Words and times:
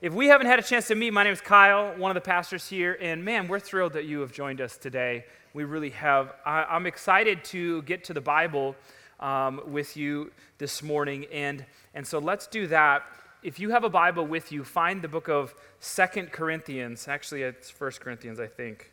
if 0.00 0.12
we 0.12 0.28
haven't 0.28 0.46
had 0.46 0.60
a 0.60 0.62
chance 0.62 0.86
to 0.88 0.94
meet, 0.94 1.12
my 1.12 1.24
name 1.24 1.32
is 1.32 1.40
Kyle, 1.40 1.92
one 1.96 2.10
of 2.10 2.14
the 2.14 2.20
pastors 2.20 2.68
here, 2.68 2.96
and 3.00 3.24
man, 3.24 3.48
we're 3.48 3.58
thrilled 3.58 3.94
that 3.94 4.04
you 4.04 4.20
have 4.20 4.30
joined 4.30 4.60
us 4.60 4.76
today. 4.76 5.24
We 5.54 5.64
really 5.64 5.90
have. 5.90 6.34
I, 6.46 6.76
am 6.76 6.86
excited 6.86 7.42
to 7.46 7.82
get 7.82 8.04
to 8.04 8.14
the 8.14 8.20
Bible 8.20 8.76
um, 9.18 9.60
with 9.66 9.96
you 9.96 10.30
this 10.58 10.84
morning, 10.84 11.26
and, 11.32 11.66
and 11.94 12.06
so 12.06 12.20
let's 12.20 12.46
do 12.46 12.68
that. 12.68 13.02
If 13.42 13.58
you 13.58 13.70
have 13.70 13.82
a 13.82 13.90
Bible 13.90 14.24
with 14.24 14.52
you, 14.52 14.62
find 14.62 15.02
the 15.02 15.08
book 15.08 15.28
of 15.28 15.52
Second 15.80 16.30
Corinthians. 16.30 17.08
Actually, 17.08 17.42
it's 17.42 17.68
First 17.68 18.00
Corinthians, 18.00 18.38
I 18.38 18.46
think. 18.46 18.92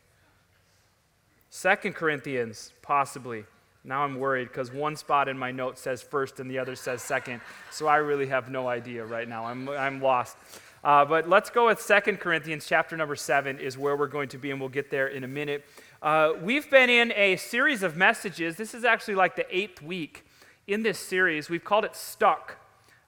Second 1.52 1.94
Corinthians, 1.94 2.74
possibly. 2.82 3.46
Now 3.84 4.04
I'm 4.04 4.20
worried 4.20 4.48
because 4.48 4.74
one 4.74 4.96
spot 4.96 5.28
in 5.30 5.38
my 5.38 5.52
note 5.52 5.78
says 5.78 6.02
first 6.02 6.40
and 6.40 6.50
the 6.50 6.58
other 6.58 6.76
says 6.76 7.04
second. 7.04 7.40
So 7.72 7.86
I 7.86 7.98
really 7.98 8.26
have 8.26 8.50
no 8.50 8.68
idea 8.68 9.06
right 9.06 9.30
now. 9.30 9.46
I'm, 9.46 9.70
I'm 9.70 10.02
lost. 10.02 10.38
Uh, 10.86 11.04
but 11.04 11.28
let's 11.28 11.50
go 11.50 11.66
with 11.66 11.82
Second 11.82 12.20
Corinthians 12.20 12.68
chapter 12.68 12.96
number 12.96 13.16
7 13.16 13.58
is 13.58 13.76
where 13.76 13.96
we're 13.96 14.06
going 14.06 14.30
to 14.30 14.38
be, 14.38 14.52
and 14.52 14.60
we'll 14.60 14.70
get 14.70 14.92
there 14.92 15.08
in 15.08 15.24
a 15.24 15.28
minute. 15.28 15.66
Uh, 16.00 16.34
we've 16.40 16.70
been 16.70 16.92
in 16.92 17.12
a 17.14 17.38
series 17.38 17.82
of 17.82 17.98
messages. 17.98 18.56
This 18.56 18.76
is 18.76 18.86
actually 18.86 19.16
like 19.16 19.36
the 19.36 19.48
eighth 19.50 19.82
week 19.82 20.28
in 20.68 20.84
this 20.84 21.00
series. 21.00 21.50
We've 21.50 21.64
called 21.64 21.86
it 21.86 21.96
Stuck. 21.96 22.58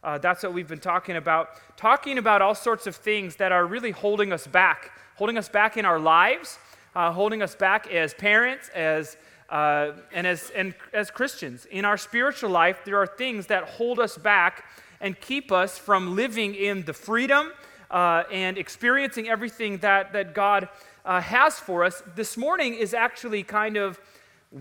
Uh, 0.04 0.18
that's 0.18 0.42
what 0.42 0.54
we've 0.54 0.68
been 0.68 0.80
talking 0.80 1.18
about. 1.18 1.50
Talking 1.78 2.18
about 2.18 2.42
all 2.42 2.56
sorts 2.56 2.88
of 2.88 2.96
things 2.96 3.36
that 3.36 3.52
are 3.52 3.68
really 3.68 3.92
holding 3.92 4.34
us 4.34 4.48
back, 4.48 4.90
holding 5.16 5.38
us 5.38 5.48
back 5.48 5.78
in 5.78 5.86
our 5.86 6.00
lives, 6.00 6.58
uh, 6.96 7.12
holding 7.12 7.44
us 7.44 7.54
back 7.54 7.86
as 7.94 8.16
parents, 8.16 8.70
as 8.70 9.18
uh, 9.50 9.92
and 10.12 10.26
as, 10.26 10.50
and 10.56 10.74
as 10.94 11.12
Christians. 11.12 11.66
In 11.66 11.86
our 11.86 11.96
spiritual 11.98 12.50
life, 12.50 12.80
there 12.86 12.98
are 12.98 13.06
things 13.06 13.46
that 13.48 13.66
hold 13.66 14.00
us 14.00 14.18
back 14.18 14.66
and 15.00 15.20
keep 15.22 15.52
us 15.52 15.78
from 15.78 16.16
living 16.16 16.56
in 16.56 16.84
the 16.84 16.94
freedom 16.94 17.52
uh, 17.92 18.24
and 18.32 18.58
experiencing 18.58 19.30
everything 19.30 19.78
that, 19.80 20.14
that 20.14 20.34
God 20.34 20.70
uh, 21.06 21.22
has 21.22 21.60
for 21.60 21.84
us, 21.84 22.04
this 22.16 22.38
morning 22.38 22.74
is 22.74 22.94
actually 22.94 23.44
kind 23.44 23.78
of 23.78 24.00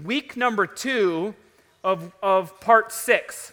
week 0.05 0.37
number 0.37 0.67
two 0.67 1.35
of, 1.83 2.13
of 2.23 2.61
part 2.61 2.93
six 2.93 3.53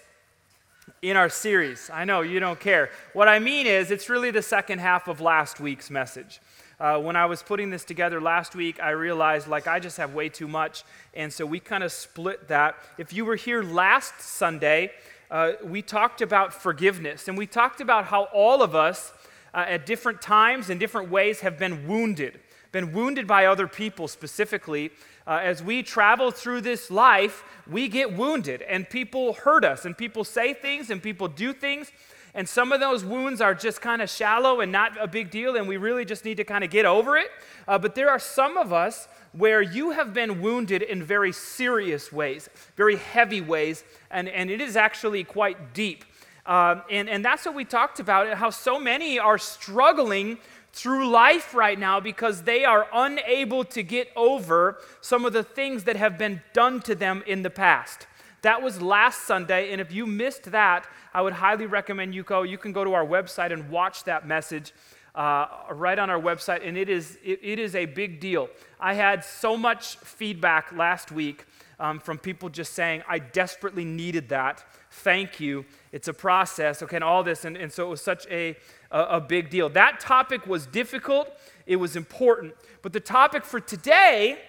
in 1.02 1.18
our 1.18 1.30
series. 1.30 1.90
I 1.94 2.06
know 2.06 2.22
you 2.22 2.40
don't 2.40 2.60
care. 2.60 2.90
What 3.14 3.28
I 3.28 3.40
mean 3.40 3.68
is, 3.68 3.92
it's 3.92 4.10
really 4.10 4.32
the 4.32 4.42
second 4.42 4.80
half 4.80 5.08
of 5.08 5.22
last 5.22 5.60
week's 5.60 5.90
message. 5.90 6.40
Uh, 6.80 7.00
when 7.00 7.16
I 7.16 7.26
was 7.26 7.44
putting 7.44 7.70
this 7.70 7.84
together 7.84 8.20
last 8.20 8.56
week, 8.56 8.82
I 8.82 8.90
realized 8.92 9.48
like 9.48 9.68
I 9.68 9.80
just 9.80 9.98
have 9.98 10.14
way 10.14 10.30
too 10.30 10.48
much, 10.48 10.84
and 11.14 11.32
so 11.32 11.46
we 11.46 11.60
kind 11.60 11.84
of 11.84 11.92
split 11.92 12.48
that. 12.48 12.76
If 12.98 13.14
you 13.14 13.26
were 13.26 13.36
here 13.36 13.64
last 13.64 14.20
Sunday, 14.20 14.92
uh, 15.30 15.54
we 15.64 15.82
talked 15.82 16.22
about 16.22 16.54
forgiveness, 16.54 17.28
and 17.28 17.38
we 17.38 17.48
talked 17.48 17.80
about 17.80 18.06
how 18.06 18.24
all 18.34 18.62
of 18.62 18.76
us 18.76 19.14
uh, 19.54 19.66
at 19.68 19.86
different 19.86 20.22
times 20.22 20.70
in 20.70 20.78
different 20.78 21.10
ways 21.10 21.42
have 21.42 21.58
been 21.58 21.88
wounded, 21.88 22.40
been 22.72 22.92
wounded 22.94 23.28
by 23.28 23.46
other 23.46 23.68
people 23.68 24.08
specifically. 24.08 24.92
Uh, 25.26 25.40
as 25.42 25.64
we 25.64 25.84
travel 25.84 26.32
through 26.32 26.62
this 26.62 26.92
life, 26.92 27.44
we 27.70 27.88
get 27.88 28.12
wounded, 28.18 28.62
and 28.64 28.90
people 28.90 29.34
hurt 29.34 29.64
us, 29.64 29.86
and 29.86 29.98
people 29.98 30.24
say 30.24 30.54
things, 30.54 30.90
and 30.90 31.02
people 31.02 31.28
do 31.28 31.54
things. 31.54 31.92
And 32.36 32.50
some 32.50 32.72
of 32.72 32.80
those 32.80 33.06
wounds 33.06 33.42
are 33.42 33.54
just 33.54 33.80
kind 33.80 34.02
of 34.02 34.10
shallow 34.10 34.60
and 34.62 34.72
not 34.72 34.98
a 35.00 35.08
big 35.08 35.30
deal, 35.30 35.56
and 35.56 35.68
we 35.68 35.78
really 35.78 36.04
just 36.04 36.26
need 36.26 36.38
to 36.38 36.44
kind 36.44 36.64
of 36.64 36.72
get 36.72 36.86
over 36.86 37.16
it. 37.16 37.28
Uh, 37.68 37.78
but 37.78 37.94
there 37.94 38.10
are 38.10 38.20
some 38.20 38.58
of 38.58 38.74
us 38.74 39.08
where 39.34 39.62
you 39.62 39.92
have 39.92 40.14
been 40.14 40.42
wounded 40.42 40.82
in 40.82 41.04
very 41.04 41.32
serious 41.32 42.12
ways, 42.12 42.50
very 42.76 42.96
heavy 42.96 43.42
ways, 43.42 43.84
and, 44.10 44.28
and 44.28 44.50
it 44.50 44.62
is 44.62 44.76
actually 44.76 45.24
quite 45.24 45.74
deep. 45.74 46.06
Um, 46.46 46.82
and, 46.90 47.10
and 47.10 47.24
that's 47.24 47.46
what 47.46 47.56
we 47.56 47.66
talked 47.66 48.00
about 48.00 48.34
how 48.38 48.50
so 48.50 48.80
many 48.80 49.18
are 49.18 49.38
struggling 49.38 50.38
through 50.74 51.10
life 51.10 51.54
right 51.54 51.78
now 51.78 52.00
because 52.00 52.42
they 52.42 52.66
are 52.66 52.88
unable 52.94 53.64
to 53.64 53.84
get 53.84 54.10
over 54.16 54.80
some 55.02 55.24
of 55.24 55.32
the 55.32 55.44
things 55.44 55.84
that 55.84 55.96
have 55.96 56.18
been 56.18 56.42
done 56.52 56.82
to 56.82 56.96
them 56.96 57.24
in 57.28 57.44
the 57.44 57.50
past. 57.50 58.08
That 58.42 58.62
was 58.62 58.82
last 58.82 59.22
Sunday, 59.22 59.72
and 59.72 59.80
if 59.80 59.94
you 59.94 60.06
missed 60.06 60.52
that, 60.52 60.86
I 61.14 61.22
would 61.22 61.34
highly 61.34 61.66
recommend 61.66 62.14
you 62.14 62.24
go. 62.24 62.44
You 62.44 62.58
can 62.58 62.74
go 62.74 62.84
to 62.84 62.94
our 62.94 63.06
website 63.06 63.54
and 63.54 63.70
watch 63.70 64.04
that 64.04 64.28
message 64.28 64.74
uh, 65.16 65.48
right 65.72 66.00
on 66.00 66.10
our 66.10 66.20
website, 66.20 66.68
and 66.68 66.78
it 66.78 66.90
is, 66.90 67.18
it, 67.24 67.40
it 67.44 67.60
is 67.60 67.76
a 67.76 67.86
big 67.86 68.20
deal. 68.20 68.50
I 68.80 68.94
had 68.94 69.24
so 69.24 69.56
much 69.56 69.98
feedback 69.98 70.72
last 70.72 71.12
week 71.12 71.46
um, 71.80 72.00
from 72.00 72.18
people 72.18 72.50
just 72.50 72.74
saying, 72.74 73.04
I 73.08 73.20
desperately 73.20 73.86
needed 73.86 74.30
that. 74.30 74.64
Thank 74.90 75.40
you. 75.40 75.66
It's 75.92 76.08
a 76.08 76.14
process, 76.14 76.82
okay, 76.82 76.98
and 76.98 77.04
all 77.04 77.24
this. 77.24 77.46
And, 77.46 77.58
and 77.58 77.72
so 77.72 77.86
it 77.86 77.90
was 77.90 78.02
such 78.02 78.26
a, 78.28 78.56
a, 78.92 79.02
a 79.02 79.22
big 79.22 79.50
deal. 79.50 79.70
That 79.70 80.00
topic 80.00 80.48
was 80.48 80.66
difficult, 80.66 81.30
it 81.66 81.76
was 81.76 81.96
important. 81.96 82.56
But 82.82 82.94
the 82.94 83.00
topic 83.00 83.46
for 83.46 83.60
today, 83.60 84.40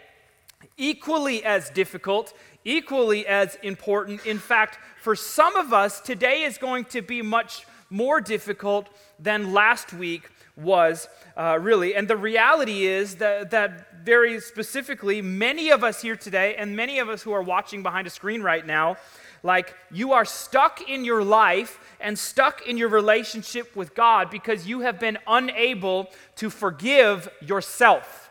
equally 0.77 1.45
as 1.45 1.71
difficult, 1.71 2.33
equally 2.65 3.27
as 3.27 3.57
important. 3.63 4.25
In 4.27 4.39
fact, 4.39 4.79
for 5.01 5.15
some 5.15 5.57
of 5.57 5.73
us, 5.73 6.01
today 6.01 6.43
is 6.43 6.57
going 6.57 6.87
to 6.87 7.03
be 7.03 7.21
much 7.21 7.67
more 7.91 8.21
difficult 8.21 8.89
than 9.19 9.53
last 9.53 9.93
week 9.93 10.31
was, 10.57 11.09
uh, 11.37 11.59
really. 11.61 11.95
And 11.95 12.07
the 12.07 12.17
reality 12.17 12.87
is 12.87 13.17
that, 13.17 13.51
that 13.51 14.05
very 14.05 14.41
specifically, 14.41 15.21
many 15.23 15.71
of 15.71 15.83
us 15.83 16.03
here 16.03 16.17
today, 16.17 16.55
and 16.57 16.77
many 16.77 16.99
of 16.99 17.09
us 17.09 17.23
who 17.23 17.33
are 17.33 17.43
watching 17.43 17.83
behind 17.83 18.07
a 18.07 18.11
screen 18.11 18.43
right 18.43 18.65
now, 18.65 18.97
like 19.43 19.75
you 19.91 20.13
are 20.13 20.25
stuck 20.25 20.89
in 20.89 21.05
your 21.05 21.23
life 21.23 21.79
and 22.01 22.19
stuck 22.19 22.67
in 22.67 22.79
your 22.79 22.89
relationship 22.89 23.77
with 23.77 23.95
God 23.95 24.31
because 24.31 24.67
you 24.67 24.81
have 24.81 24.99
been 24.99 25.19
unable 25.27 26.09
to 26.37 26.51
forgive 26.51 27.29
yourself. 27.41 28.31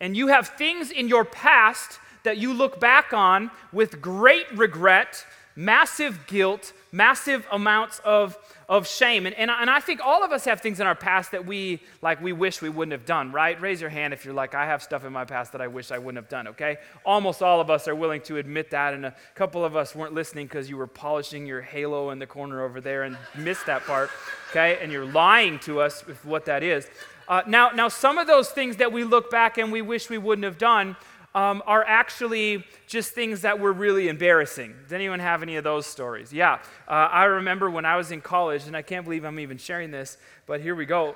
And 0.00 0.16
you 0.16 0.28
have 0.28 0.48
things 0.48 0.90
in 0.90 1.08
your 1.08 1.24
past 1.24 1.98
that 2.24 2.38
you 2.38 2.52
look 2.52 2.80
back 2.80 3.12
on 3.12 3.50
with 3.72 4.00
great 4.00 4.50
regret, 4.54 5.24
massive 5.60 6.26
guilt, 6.26 6.72
massive 6.90 7.46
amounts 7.52 8.00
of 8.00 8.36
of 8.70 8.86
shame. 8.86 9.26
And, 9.26 9.34
and, 9.34 9.50
and 9.50 9.68
I 9.68 9.80
think 9.80 10.00
all 10.00 10.22
of 10.22 10.30
us 10.30 10.44
have 10.44 10.60
things 10.60 10.78
in 10.78 10.86
our 10.86 10.94
past 10.94 11.32
that 11.32 11.44
we, 11.44 11.80
like, 12.02 12.22
we 12.22 12.32
wish 12.32 12.62
we 12.62 12.68
wouldn't 12.68 12.92
have 12.92 13.04
done, 13.04 13.32
right? 13.32 13.60
Raise 13.60 13.80
your 13.80 13.90
hand 13.90 14.14
if 14.14 14.24
you're 14.24 14.32
like, 14.32 14.54
I 14.54 14.64
have 14.64 14.80
stuff 14.80 15.04
in 15.04 15.12
my 15.12 15.24
past 15.24 15.50
that 15.52 15.60
I 15.60 15.66
wish 15.66 15.90
I 15.90 15.98
wouldn't 15.98 16.22
have 16.22 16.28
done, 16.28 16.46
okay? 16.46 16.78
Almost 17.04 17.42
all 17.42 17.60
of 17.60 17.68
us 17.68 17.88
are 17.88 17.96
willing 17.96 18.20
to 18.22 18.36
admit 18.36 18.70
that, 18.70 18.94
and 18.94 19.06
a 19.06 19.14
couple 19.34 19.64
of 19.64 19.74
us 19.74 19.96
weren't 19.96 20.14
listening 20.14 20.46
because 20.46 20.70
you 20.70 20.76
were 20.76 20.86
polishing 20.86 21.48
your 21.48 21.60
halo 21.60 22.10
in 22.10 22.20
the 22.20 22.28
corner 22.28 22.62
over 22.62 22.80
there 22.80 23.02
and 23.02 23.18
missed 23.36 23.66
that 23.66 23.84
part, 23.86 24.08
okay? 24.50 24.78
And 24.80 24.92
you're 24.92 25.04
lying 25.04 25.58
to 25.60 25.80
us 25.80 26.06
with 26.06 26.24
what 26.24 26.44
that 26.44 26.62
is. 26.62 26.86
Uh, 27.26 27.42
now, 27.48 27.70
now, 27.70 27.88
some 27.88 28.18
of 28.18 28.28
those 28.28 28.50
things 28.50 28.76
that 28.76 28.92
we 28.92 29.02
look 29.02 29.32
back 29.32 29.58
and 29.58 29.72
we 29.72 29.82
wish 29.82 30.08
we 30.08 30.18
wouldn't 30.18 30.44
have 30.44 30.58
done 30.58 30.94
um, 31.34 31.62
are 31.66 31.84
actually 31.86 32.64
just 32.86 33.12
things 33.12 33.42
that 33.42 33.60
were 33.60 33.72
really 33.72 34.08
embarrassing. 34.08 34.74
Does 34.82 34.92
anyone 34.92 35.20
have 35.20 35.42
any 35.42 35.56
of 35.56 35.64
those 35.64 35.86
stories? 35.86 36.32
Yeah. 36.32 36.58
Uh, 36.88 36.92
I 36.92 37.24
remember 37.24 37.70
when 37.70 37.84
I 37.84 37.96
was 37.96 38.10
in 38.10 38.20
college, 38.20 38.66
and 38.66 38.76
I 38.76 38.82
can't 38.82 39.04
believe 39.04 39.24
I'm 39.24 39.38
even 39.38 39.58
sharing 39.58 39.90
this, 39.90 40.18
but 40.46 40.60
here 40.60 40.74
we 40.74 40.86
go. 40.86 41.14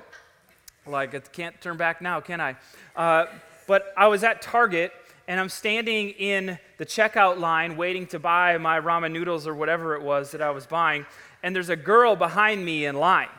Like, 0.87 1.15
I 1.15 1.19
can't 1.19 1.59
turn 1.59 1.77
back 1.77 2.01
now, 2.01 2.21
can 2.21 2.39
I? 2.39 2.55
Uh, 2.95 3.25
but 3.67 3.93
I 3.97 4.07
was 4.07 4.23
at 4.23 4.41
Target, 4.41 4.93
and 5.27 5.39
I'm 5.39 5.49
standing 5.49 6.09
in 6.11 6.59
the 6.77 6.85
checkout 6.85 7.39
line 7.39 7.75
waiting 7.75 8.07
to 8.07 8.19
buy 8.19 8.57
my 8.57 8.79
ramen 8.79 9.11
noodles 9.11 9.47
or 9.47 9.55
whatever 9.55 9.95
it 9.95 10.01
was 10.01 10.31
that 10.31 10.41
I 10.41 10.51
was 10.51 10.65
buying, 10.65 11.05
and 11.43 11.55
there's 11.55 11.69
a 11.69 11.75
girl 11.75 12.15
behind 12.15 12.63
me 12.63 12.85
in 12.85 12.95
line. 12.95 13.29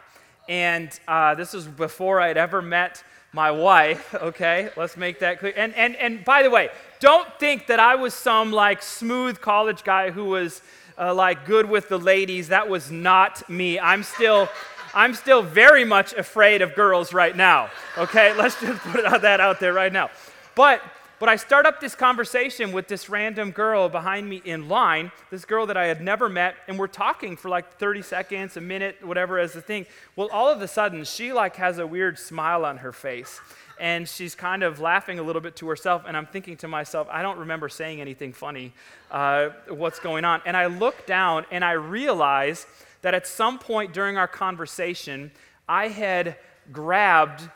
And 0.48 0.91
uh, 1.08 1.34
this 1.34 1.53
was 1.53 1.66
before 1.66 2.20
I'd 2.20 2.37
ever 2.37 2.60
met 2.62 3.03
my 3.37 3.51
wife, 3.51 4.15
okay? 4.15 4.71
Let's 4.77 4.97
make 4.97 5.21
that 5.21 5.39
clear. 5.39 5.53
And, 5.57 5.75
and, 5.75 5.95
and 5.97 6.25
by 6.25 6.43
the 6.43 6.49
way, 6.51 6.71
don't 7.01 7.29
think 7.39 7.67
that 7.67 7.79
I 7.79 7.95
was 7.95 8.15
some 8.15 8.51
like 8.51 8.83
smooth 8.83 9.41
college 9.43 9.85
guy 9.85 10.11
who 10.11 10.25
was 10.25 10.63
uh, 10.99 11.15
like 11.15 11.45
good 11.45 11.69
with 11.69 11.91
the 11.91 11.99
ladies. 11.99 12.49
That 12.49 12.69
was 12.69 12.91
not 12.91 13.49
me. 13.49 13.79
I'm 13.79 14.03
still. 14.03 14.49
I'm 14.95 15.13
still 15.13 15.43
very 15.43 15.85
much 15.85 16.15
afraid 16.15 16.63
of 16.63 16.75
girls 16.75 17.12
right 17.12 17.37
now. 17.37 17.69
Okay, 17.99 18.33
let's 18.35 18.59
just 18.59 18.81
put 18.81 19.03
that 19.21 19.41
out 19.41 19.61
there 19.61 19.75
right 19.75 19.93
now. 19.93 20.09
But 20.55 20.81
but 21.19 21.29
I 21.29 21.37
start 21.37 21.65
up 21.65 21.81
this 21.81 21.95
conversation 21.95 22.73
with 22.73 22.89
this 22.89 23.09
random 23.09 23.51
girl 23.51 23.89
behind 23.89 24.29
me 24.29 24.43
in 24.45 24.69
line, 24.69 25.11
this 25.31 25.45
girl 25.45 25.67
that 25.67 25.77
I 25.77 25.87
had 25.87 26.03
never 26.03 26.29
met, 26.29 26.57
and 26.69 26.79
we're 26.79 26.89
talking 26.89 27.37
for 27.37 27.49
like 27.49 27.79
30 27.79 28.03
seconds, 28.03 28.57
a 28.57 28.61
minute, 28.61 28.99
whatever 29.03 29.39
as 29.39 29.53
the 29.53 29.63
thing. 29.63 29.87
Well, 30.15 30.29
all 30.31 30.49
of 30.49 30.61
a 30.61 30.69
sudden, 30.69 31.05
she 31.05 31.33
like 31.33 31.57
has 31.57 31.79
a 31.79 31.87
weird 31.87 32.19
smile 32.19 32.65
on 32.65 32.79
her 32.79 32.93
face. 32.93 33.41
And 33.79 34.09
she's 34.09 34.35
kind 34.35 34.63
of 34.63 34.81
laughing 34.81 35.19
a 35.19 35.23
little 35.23 35.43
bit 35.43 35.57
to 35.57 35.69
herself, 35.69 36.05
and 36.07 36.17
I'm 36.17 36.27
thinking 36.27 36.57
to 36.59 36.69
myself, 36.69 37.09
I 37.11 37.23
don't 37.23 37.39
remember 37.39 37.69
saying 37.69 38.01
anything 38.01 38.33
funny. 38.33 38.73
Uh, 39.11 39.51
what's 39.69 39.99
going 39.99 40.25
on? 40.25 40.41
And 40.47 40.57
I 40.57 40.67
look 40.67 41.07
down 41.07 41.45
and 41.51 41.65
I 41.65 41.73
realize 41.73 42.67
that 43.03 43.15
at 43.15 43.27
some 43.27 43.59
point 43.59 43.93
during 43.93 44.17
our 44.17 44.29
conversation, 44.29 45.31
I 45.69 45.89
had 45.89 46.37
grabbed 46.73 47.49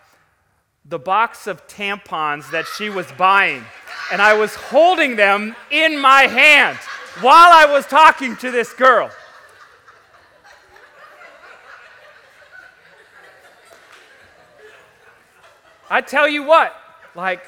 the 0.90 0.98
box 0.98 1.46
of 1.46 1.66
tampons 1.68 2.50
that 2.50 2.66
she 2.66 2.90
was 2.90 3.10
buying. 3.12 3.64
And 4.12 4.20
I 4.20 4.34
was 4.34 4.54
holding 4.56 5.14
them 5.16 5.54
in 5.70 5.98
my 5.98 6.22
hand 6.22 6.76
while 7.20 7.50
I 7.52 7.72
was 7.72 7.86
talking 7.86 8.36
to 8.36 8.50
this 8.50 8.72
girl. 8.72 9.10
I 15.88 16.00
tell 16.00 16.28
you 16.28 16.42
what, 16.42 16.74
like, 17.14 17.44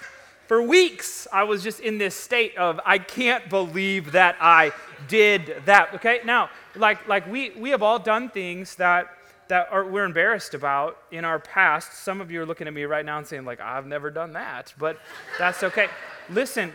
for 0.47 0.63
weeks, 0.63 1.27
I 1.33 1.45
was 1.45 1.63
just 1.63 1.81
in 1.81 1.99
this 1.99 2.15
state 2.15 2.57
of, 2.57 2.81
I 2.85 2.99
can't 2.99 3.49
believe 3.49 4.13
that 4.13 4.37
I 4.41 4.73
did 5.09 5.63
that. 5.67 5.95
Okay, 5.95 6.21
now, 6.25 6.51
like, 6.75 7.07
like 7.09 7.27
we, 7.31 7.51
we 7.51 7.71
have 7.71 7.83
all 7.83 7.99
done 7.99 8.29
things 8.29 8.77
that, 8.77 9.09
that 9.49 9.69
are, 9.71 9.85
we're 9.85 10.05
embarrassed 10.05 10.55
about 10.55 10.99
in 11.11 11.25
our 11.25 11.39
past. 11.39 11.95
Some 11.95 12.21
of 12.21 12.31
you 12.31 12.41
are 12.43 12.47
looking 12.47 12.67
at 12.67 12.75
me 12.75 12.85
right 12.85 13.05
now 13.05 13.19
and 13.19 13.27
saying, 13.27 13.45
like, 13.45 13.61
I've 13.61 13.87
never 13.87 14.11
done 14.11 14.33
that, 14.35 14.73
but 14.79 14.99
that's 15.39 15.63
okay. 15.63 15.89
Listen, 16.31 16.73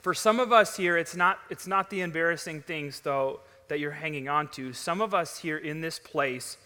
for 0.00 0.14
some 0.14 0.40
of 0.40 0.52
us 0.52 0.76
here, 0.76 0.98
it's 0.98 1.16
not, 1.16 1.38
it's 1.50 1.66
not 1.66 1.90
the 1.90 2.00
embarrassing 2.00 2.62
things, 2.62 3.00
though, 3.00 3.40
that 3.68 3.80
you're 3.80 3.90
hanging 3.90 4.28
on 4.28 4.48
to. 4.48 4.72
Some 4.72 5.00
of 5.00 5.14
us 5.14 5.38
here 5.38 5.56
in 5.56 5.80
this 5.80 5.98
place, 5.98 6.58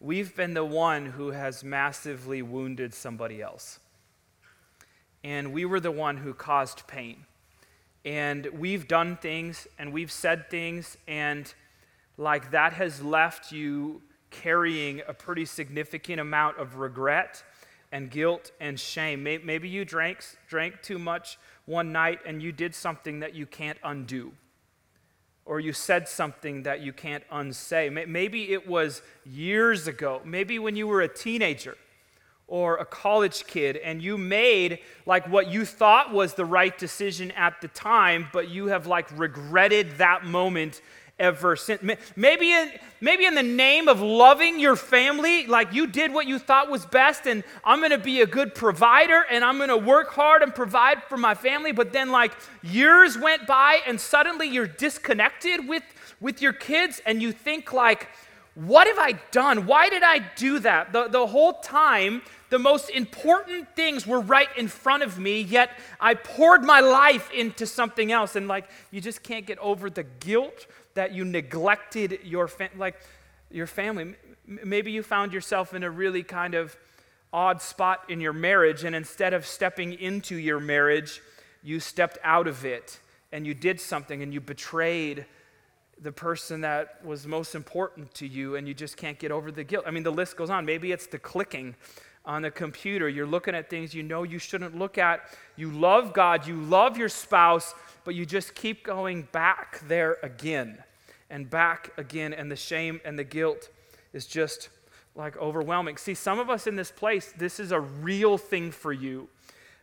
we've 0.00 0.36
been 0.36 0.54
the 0.54 0.64
one 0.64 1.06
who 1.06 1.30
has 1.30 1.64
massively 1.64 2.42
wounded 2.42 2.94
somebody 2.94 3.42
else. 3.42 3.80
And 5.24 5.52
we 5.52 5.64
were 5.64 5.80
the 5.80 5.90
one 5.90 6.18
who 6.18 6.34
caused 6.34 6.86
pain. 6.86 7.24
And 8.04 8.46
we've 8.46 8.86
done 8.86 9.16
things 9.16 9.66
and 9.78 9.92
we've 9.92 10.12
said 10.12 10.50
things, 10.50 10.98
and 11.08 11.52
like 12.16 12.50
that 12.50 12.74
has 12.74 13.02
left 13.02 13.50
you 13.50 14.02
carrying 14.42 15.02
a 15.06 15.14
pretty 15.14 15.44
significant 15.44 16.20
amount 16.20 16.58
of 16.58 16.76
regret 16.76 17.42
and 17.92 18.10
guilt 18.10 18.50
and 18.60 18.78
shame. 18.78 19.22
Maybe 19.22 19.68
you 19.68 19.84
drank, 19.84 20.18
drank 20.48 20.82
too 20.82 20.98
much 20.98 21.38
one 21.66 21.92
night 21.92 22.18
and 22.26 22.42
you 22.42 22.50
did 22.50 22.74
something 22.74 23.20
that 23.20 23.34
you 23.34 23.46
can't 23.46 23.78
undo, 23.84 24.32
or 25.44 25.60
you 25.60 25.72
said 25.72 26.08
something 26.08 26.64
that 26.64 26.80
you 26.80 26.92
can't 26.92 27.22
unsay. 27.30 27.88
Maybe 27.88 28.52
it 28.52 28.66
was 28.66 29.02
years 29.24 29.86
ago, 29.86 30.20
maybe 30.24 30.58
when 30.58 30.74
you 30.74 30.88
were 30.88 31.02
a 31.02 31.08
teenager 31.08 31.76
or 32.46 32.76
a 32.76 32.84
college 32.84 33.46
kid 33.46 33.76
and 33.78 34.02
you 34.02 34.18
made 34.18 34.80
like 35.06 35.26
what 35.28 35.50
you 35.50 35.64
thought 35.64 36.12
was 36.12 36.34
the 36.34 36.44
right 36.44 36.76
decision 36.76 37.30
at 37.32 37.58
the 37.62 37.68
time 37.68 38.28
but 38.34 38.50
you 38.50 38.66
have 38.66 38.86
like 38.86 39.06
regretted 39.18 39.90
that 39.96 40.24
moment 40.26 40.82
ever 41.18 41.54
since. 41.56 41.80
Maybe 42.16 42.50
in, 42.50 42.72
maybe 43.00 43.24
in 43.24 43.34
the 43.34 43.42
name 43.42 43.88
of 43.88 44.00
loving 44.00 44.58
your 44.58 44.76
family, 44.76 45.46
like 45.46 45.72
you 45.72 45.86
did 45.86 46.12
what 46.12 46.26
you 46.26 46.38
thought 46.38 46.70
was 46.70 46.84
best, 46.86 47.26
and 47.26 47.44
I'm 47.64 47.80
gonna 47.80 47.98
be 47.98 48.20
a 48.20 48.26
good 48.26 48.54
provider 48.54 49.24
and 49.30 49.44
I'm 49.44 49.58
gonna 49.58 49.76
work 49.76 50.10
hard 50.10 50.42
and 50.42 50.54
provide 50.54 51.02
for 51.04 51.16
my 51.16 51.34
family, 51.34 51.72
but 51.72 51.92
then 51.92 52.10
like 52.10 52.32
years 52.62 53.16
went 53.16 53.46
by 53.46 53.80
and 53.86 54.00
suddenly 54.00 54.48
you're 54.48 54.66
disconnected 54.66 55.68
with, 55.68 55.84
with 56.20 56.42
your 56.42 56.52
kids 56.52 57.00
and 57.06 57.22
you 57.22 57.32
think 57.32 57.72
like, 57.72 58.08
what 58.54 58.86
have 58.86 58.98
I 58.98 59.18
done? 59.30 59.66
Why 59.66 59.88
did 59.88 60.02
I 60.02 60.18
do 60.36 60.60
that? 60.60 60.92
The, 60.92 61.08
the 61.08 61.26
whole 61.26 61.54
time, 61.54 62.22
the 62.50 62.58
most 62.58 62.88
important 62.90 63.74
things 63.74 64.06
were 64.06 64.20
right 64.20 64.48
in 64.56 64.68
front 64.68 65.02
of 65.02 65.18
me, 65.18 65.40
yet 65.40 65.70
I 66.00 66.14
poured 66.14 66.62
my 66.62 66.78
life 66.78 67.30
into 67.32 67.66
something 67.66 68.12
else. 68.12 68.36
And 68.36 68.46
like, 68.46 68.68
you 68.92 69.00
just 69.00 69.24
can't 69.24 69.44
get 69.44 69.58
over 69.58 69.90
the 69.90 70.04
guilt 70.04 70.66
that 70.94 71.12
you 71.12 71.24
neglected 71.24 72.20
your, 72.24 72.48
fa- 72.48 72.70
like, 72.76 72.96
your 73.50 73.66
family. 73.66 74.14
Maybe 74.46 74.90
you 74.90 75.02
found 75.02 75.32
yourself 75.32 75.74
in 75.74 75.82
a 75.82 75.90
really 75.90 76.22
kind 76.22 76.54
of 76.54 76.76
odd 77.32 77.60
spot 77.60 78.04
in 78.08 78.20
your 78.20 78.32
marriage, 78.32 78.84
and 78.84 78.94
instead 78.94 79.34
of 79.34 79.44
stepping 79.44 79.92
into 79.94 80.36
your 80.36 80.60
marriage, 80.60 81.20
you 81.62 81.80
stepped 81.80 82.18
out 82.22 82.46
of 82.46 82.64
it 82.64 83.00
and 83.32 83.46
you 83.46 83.54
did 83.54 83.80
something 83.80 84.22
and 84.22 84.32
you 84.32 84.40
betrayed 84.40 85.26
the 86.00 86.12
person 86.12 86.60
that 86.60 87.04
was 87.04 87.26
most 87.26 87.54
important 87.54 88.12
to 88.14 88.26
you 88.26 88.56
and 88.56 88.68
you 88.68 88.74
just 88.74 88.96
can't 88.96 89.18
get 89.18 89.32
over 89.32 89.50
the 89.50 89.64
guilt. 89.64 89.84
I 89.86 89.90
mean, 89.90 90.02
the 90.02 90.12
list 90.12 90.36
goes 90.36 90.50
on. 90.50 90.64
Maybe 90.64 90.92
it's 90.92 91.06
the 91.06 91.18
clicking 91.18 91.74
on 92.24 92.42
the 92.42 92.50
computer. 92.50 93.08
You're 93.08 93.26
looking 93.26 93.54
at 93.54 93.68
things 93.68 93.94
you 93.94 94.02
know 94.02 94.22
you 94.22 94.38
shouldn't 94.38 94.76
look 94.76 94.98
at. 94.98 95.22
You 95.56 95.70
love 95.70 96.12
God, 96.12 96.46
you 96.46 96.56
love 96.56 96.96
your 96.96 97.08
spouse, 97.08 97.74
but 98.04 98.14
you 98.14 98.24
just 98.24 98.54
keep 98.54 98.84
going 98.84 99.28
back 99.32 99.80
there 99.86 100.18
again 100.22 100.82
and 101.30 101.48
back 101.48 101.90
again, 101.96 102.32
and 102.32 102.50
the 102.50 102.56
shame 102.56 103.00
and 103.04 103.18
the 103.18 103.24
guilt 103.24 103.68
is 104.12 104.26
just 104.26 104.68
like 105.14 105.36
overwhelming. 105.36 105.96
See, 105.96 106.14
some 106.14 106.38
of 106.38 106.50
us 106.50 106.66
in 106.66 106.76
this 106.76 106.90
place, 106.90 107.32
this 107.36 107.60
is 107.60 107.72
a 107.72 107.80
real 107.80 108.38
thing 108.38 108.70
for 108.70 108.92
you, 108.92 109.28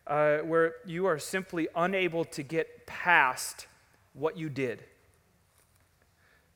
uh, 0.07 0.39
where 0.39 0.75
you 0.85 1.05
are 1.05 1.19
simply 1.19 1.67
unable 1.75 2.25
to 2.25 2.43
get 2.43 2.85
past 2.85 3.67
what 4.13 4.37
you 4.37 4.49
did. 4.49 4.83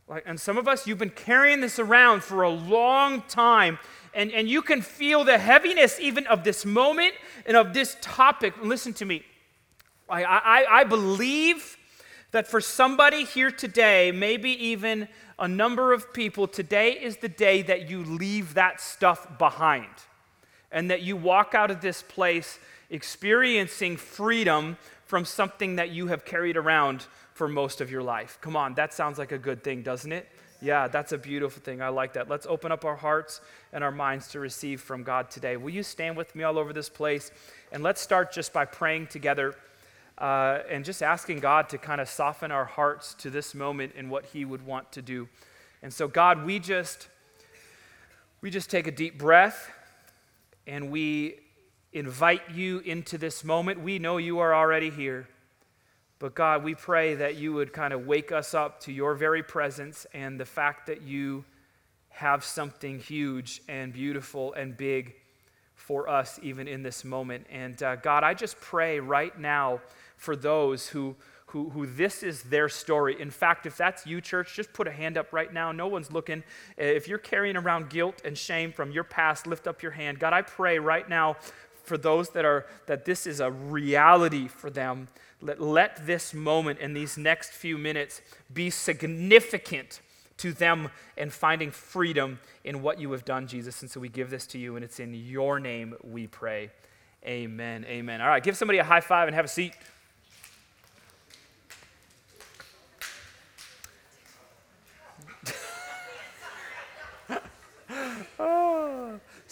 Like, 0.08 0.24
and 0.28 0.40
some 0.40 0.58
of 0.58 0.68
us, 0.68 0.86
you've 0.86 1.00
been 1.00 1.10
carrying 1.10 1.62
this 1.62 1.80
around 1.80 2.24
for 2.24 2.44
a 2.44 2.50
long 2.50 3.24
time, 3.24 3.80
and, 4.14 4.32
and 4.32 4.48
you 4.48 4.62
can 4.62 4.82
feel 4.82 5.24
the 5.24 5.40
heaviness 5.40 6.00
even 6.00 6.28
of 6.28 6.44
this 6.44 6.64
moment 6.64 7.14
and 7.48 7.58
of 7.58 7.74
this 7.74 7.98
topic. 8.02 8.54
Listen 8.62 8.94
to 8.94 9.06
me. 9.06 9.24
I, 10.08 10.24
I, 10.24 10.80
I 10.80 10.84
believe 10.84 11.78
that 12.32 12.48
for 12.48 12.62
somebody 12.62 13.24
here 13.24 13.50
today, 13.50 14.12
maybe 14.12 14.52
even 14.64 15.08
a 15.40 15.48
number 15.48 15.92
of 15.92 16.14
people, 16.14 16.48
today 16.48 16.92
is 16.92 17.18
the 17.18 17.30
day 17.30 17.64
that 17.64 17.90
you 17.90 18.04
leave 18.04 18.54
that 18.54 18.80
stuff 18.80 19.40
behind 19.40 19.90
and 20.72 20.92
that 20.92 21.02
you 21.02 21.18
walk 21.18 21.56
out 21.56 21.72
of 21.72 21.82
this 21.82 22.04
place 22.04 22.60
experiencing 22.92 23.98
freedom 23.98 24.78
from 25.06 25.26
something 25.26 25.78
that 25.78 25.90
you 25.90 26.08
have 26.08 26.26
carried 26.26 26.58
around 26.58 27.08
for 27.36 27.50
most 27.50 27.82
of 27.82 27.92
your 27.92 28.02
life. 28.02 28.40
Come 28.40 28.56
on, 28.56 28.74
that 28.76 28.94
sounds 28.94 29.20
like 29.20 29.34
a 29.34 29.38
good 29.38 29.62
thing, 29.62 29.84
doesn't 29.84 30.12
it? 30.12 30.28
Yeah, 30.62 30.88
that's 30.88 31.12
a 31.12 31.18
beautiful 31.18 31.62
thing. 31.62 31.82
I 31.82 31.90
like 31.90 32.14
that. 32.14 32.30
Let's 32.30 32.46
open 32.46 32.72
up 32.72 32.86
our 32.86 32.96
hearts 32.96 33.42
and 33.74 33.84
our 33.84 33.92
minds 33.92 34.30
to 34.30 34.40
receive 34.40 34.80
from 34.80 35.04
God 35.04 35.30
today. 35.30 35.58
Will 35.58 35.70
you 35.70 35.84
stand 35.84 36.16
with 36.16 36.34
me 36.34 36.46
all 36.46 36.58
over 36.58 36.72
this 36.72 36.88
place? 36.88 37.32
And 37.74 37.84
let's 37.84 38.00
start 38.00 38.32
just 38.32 38.54
by 38.54 38.64
praying 38.64 39.08
together 39.08 39.54
uh, 40.18 40.60
and 40.70 40.86
just 40.86 41.04
asking 41.04 41.42
God 41.42 41.68
to 41.70 41.78
kind 41.78 42.00
of 42.00 42.08
soften 42.08 42.52
our 42.52 42.64
hearts 42.64 43.14
to 43.16 43.30
this 43.30 43.54
moment 43.54 43.92
and 43.98 44.10
what 44.10 44.28
He 44.28 44.46
would 44.46 44.66
want 44.66 44.94
to 44.94 45.02
do. 45.02 45.28
And 45.84 45.94
so, 45.94 46.08
God, 46.08 46.46
we 46.46 46.58
just 46.58 47.10
we 48.40 48.50
just 48.50 48.70
take 48.70 48.88
a 48.88 48.92
deep 48.92 49.18
breath 49.18 49.70
and 50.66 50.90
we 50.90 51.36
invite 51.92 52.50
you 52.54 52.80
into 52.80 53.18
this 53.18 53.44
moment. 53.44 53.82
We 53.82 54.00
know 54.00 54.18
you 54.18 54.40
are 54.40 54.56
already 54.56 54.90
here. 54.90 55.28
But 56.20 56.34
God, 56.34 56.64
we 56.64 56.76
pray 56.76 57.16
that 57.16 57.36
you 57.36 57.54
would 57.54 57.74
kind 57.74 57.94
of 57.94 58.08
wake 58.08 58.32
us 58.32 58.54
up 58.54 58.80
to 58.82 58.92
your 58.92 59.16
very 59.16 59.44
presence 59.44 60.08
and 60.14 60.40
the 60.40 60.46
fact 60.46 60.88
that 60.88 61.02
you 61.02 61.44
have 62.10 62.46
something 62.46 63.00
huge 63.00 63.62
and 63.68 63.92
beautiful 63.92 64.54
and 64.54 64.78
big 64.78 65.16
for 65.76 66.08
us, 66.08 66.40
even 66.42 66.68
in 66.68 66.84
this 66.84 67.04
moment. 67.04 67.46
And 67.52 67.82
uh, 67.84 67.98
God, 67.98 68.24
I 68.24 68.34
just 68.34 68.60
pray 68.62 69.00
right 69.02 69.38
now 69.38 69.82
for 70.16 70.38
those 70.38 70.88
who, 70.88 71.18
who, 71.48 71.70
who 71.72 71.86
this 71.86 72.24
is 72.24 72.44
their 72.44 72.70
story. 72.70 73.20
In 73.20 73.30
fact, 73.30 73.66
if 73.66 73.76
that's 73.76 74.08
you, 74.08 74.22
church, 74.22 74.56
just 74.56 74.72
put 74.72 74.88
a 74.88 74.92
hand 74.92 75.18
up 75.18 75.34
right 75.34 75.54
now. 75.54 75.74
No 75.74 75.88
one's 75.88 76.12
looking. 76.14 76.44
If 76.78 77.10
you're 77.10 77.18
carrying 77.18 77.58
around 77.58 77.90
guilt 77.90 78.22
and 78.24 78.38
shame 78.38 78.72
from 78.72 78.92
your 78.92 79.04
past, 79.04 79.46
lift 79.46 79.68
up 79.68 79.84
your 79.84 79.92
hand. 79.92 80.20
God, 80.20 80.32
I 80.32 80.42
pray 80.42 80.80
right 80.80 81.08
now 81.08 81.36
for 81.84 81.98
those 81.98 82.30
that 82.30 82.46
are 82.46 82.66
that 82.88 83.06
this 83.06 83.28
is 83.28 83.42
a 83.42 83.52
reality 83.52 84.48
for 84.48 84.70
them. 84.70 85.08
Let, 85.46 85.62
let 85.62 86.08
this 86.08 86.34
moment 86.34 86.80
and 86.82 86.96
these 86.96 87.18
next 87.18 87.52
few 87.52 87.78
minutes 87.78 88.22
be 88.52 88.72
significant 88.72 90.02
to 90.38 90.52
them 90.52 90.90
and 91.18 91.32
finding 91.32 91.70
freedom 91.70 92.40
in 92.64 92.82
what 92.82 93.00
you 93.00 93.12
have 93.12 93.26
done, 93.26 93.46
Jesus. 93.46 93.82
And 93.84 93.92
so 93.92 94.00
we 94.00 94.10
give 94.10 94.32
this 94.32 94.48
to 94.48 94.58
you, 94.58 94.76
and 94.76 94.84
it's 94.84 95.00
in 95.00 95.14
your 95.14 95.60
name 95.60 95.96
we 96.04 96.26
pray. 96.26 96.72
Amen. 97.24 97.86
Amen. 97.86 98.22
All 98.22 98.28
right, 98.28 98.44
give 98.44 98.58
somebody 98.58 98.80
a 98.80 98.84
high 98.84 99.02
five 99.02 99.28
and 99.28 99.36
have 99.36 99.46
a 99.46 99.50
seat. 99.50 99.74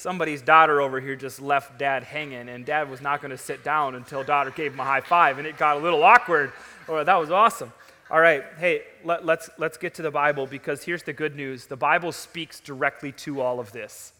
Somebody's 0.03 0.41
daughter 0.41 0.81
over 0.81 0.99
here 0.99 1.15
just 1.15 1.41
left 1.41 1.79
dad 1.79 2.03
hanging, 2.03 2.49
and 2.49 2.65
dad 2.65 2.89
was 2.89 3.01
not 3.01 3.21
going 3.21 3.31
to 3.31 3.37
sit 3.37 3.63
down 3.63 3.95
until 3.95 4.21
daughter 4.21 4.51
gave 4.51 4.73
him 4.73 4.79
a 4.81 4.83
high 4.83 5.01
five, 5.01 5.37
and 5.37 5.47
it 5.47 5.57
got 5.57 5.77
a 5.77 5.79
little 5.79 6.03
awkward. 6.03 6.51
Oh, 6.89 7.01
that 7.01 7.15
was 7.15 7.31
awesome. 7.31 7.71
All 8.11 8.19
right, 8.19 8.43
hey, 8.59 8.83
let, 9.05 9.21
us 9.21 9.25
let's, 9.25 9.49
let's 9.57 9.77
get 9.77 9.95
to 9.95 10.01
the 10.01 10.11
Bible 10.11 10.45
because 10.45 10.83
here's 10.83 11.03
the 11.03 11.13
good 11.13 11.37
news 11.37 11.67
the 11.67 11.77
Bible 11.77 12.11
speaks 12.11 12.59
directly 12.59 13.13
to 13.13 13.39
all 13.39 13.61
of 13.61 13.71
this. 13.71 14.11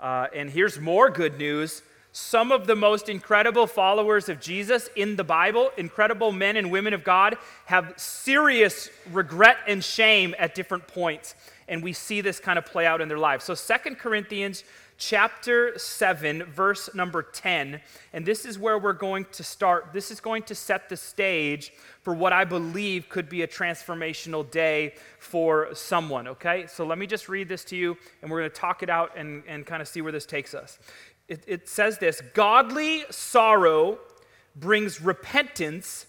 Uh, 0.00 0.28
and 0.34 0.48
here's 0.48 0.80
more 0.80 1.10
good 1.10 1.36
news 1.38 1.82
some 2.10 2.50
of 2.50 2.66
the 2.66 2.74
most 2.74 3.08
incredible 3.08 3.66
followers 3.66 4.28
of 4.28 4.40
Jesus 4.40 4.88
in 4.96 5.14
the 5.14 5.24
Bible, 5.24 5.70
incredible 5.76 6.32
men 6.32 6.56
and 6.56 6.70
women 6.70 6.94
of 6.94 7.04
God, 7.04 7.36
have 7.66 7.92
serious 7.96 8.88
regret 9.12 9.58
and 9.68 9.84
shame 9.84 10.34
at 10.38 10.54
different 10.54 10.88
points. 10.88 11.34
And 11.68 11.82
we 11.82 11.92
see 11.92 12.22
this 12.22 12.40
kind 12.40 12.58
of 12.58 12.64
play 12.64 12.86
out 12.86 13.02
in 13.02 13.08
their 13.08 13.18
lives. 13.18 13.44
So, 13.44 13.54
Second 13.54 13.98
Corinthians 13.98 14.64
chapter 14.98 15.78
7, 15.78 16.42
verse 16.44 16.90
number 16.92 17.22
10. 17.22 17.80
And 18.12 18.26
this 18.26 18.44
is 18.44 18.58
where 18.58 18.78
we're 18.78 18.92
going 18.92 19.26
to 19.32 19.44
start. 19.44 19.92
This 19.92 20.10
is 20.10 20.20
going 20.20 20.42
to 20.44 20.54
set 20.54 20.88
the 20.88 20.96
stage 20.96 21.72
for 22.02 22.12
what 22.12 22.32
I 22.32 22.44
believe 22.44 23.08
could 23.08 23.28
be 23.28 23.42
a 23.42 23.46
transformational 23.46 24.48
day 24.50 24.94
for 25.20 25.74
someone, 25.74 26.28
okay? 26.28 26.66
So 26.66 26.84
let 26.84 26.98
me 26.98 27.06
just 27.06 27.28
read 27.28 27.48
this 27.48 27.64
to 27.66 27.76
you, 27.76 27.96
and 28.20 28.30
we're 28.30 28.40
going 28.40 28.50
to 28.50 28.56
talk 28.56 28.82
it 28.82 28.90
out 28.90 29.12
and, 29.16 29.44
and 29.46 29.64
kind 29.64 29.80
of 29.80 29.88
see 29.88 30.02
where 30.02 30.12
this 30.12 30.26
takes 30.26 30.52
us. 30.52 30.78
It, 31.28 31.44
it 31.46 31.68
says 31.68 31.98
this 31.98 32.20
Godly 32.34 33.04
sorrow 33.10 33.98
brings 34.56 35.00
repentance 35.00 36.06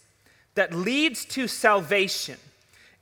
that 0.56 0.74
leads 0.74 1.26
to 1.26 1.48
salvation 1.48 2.38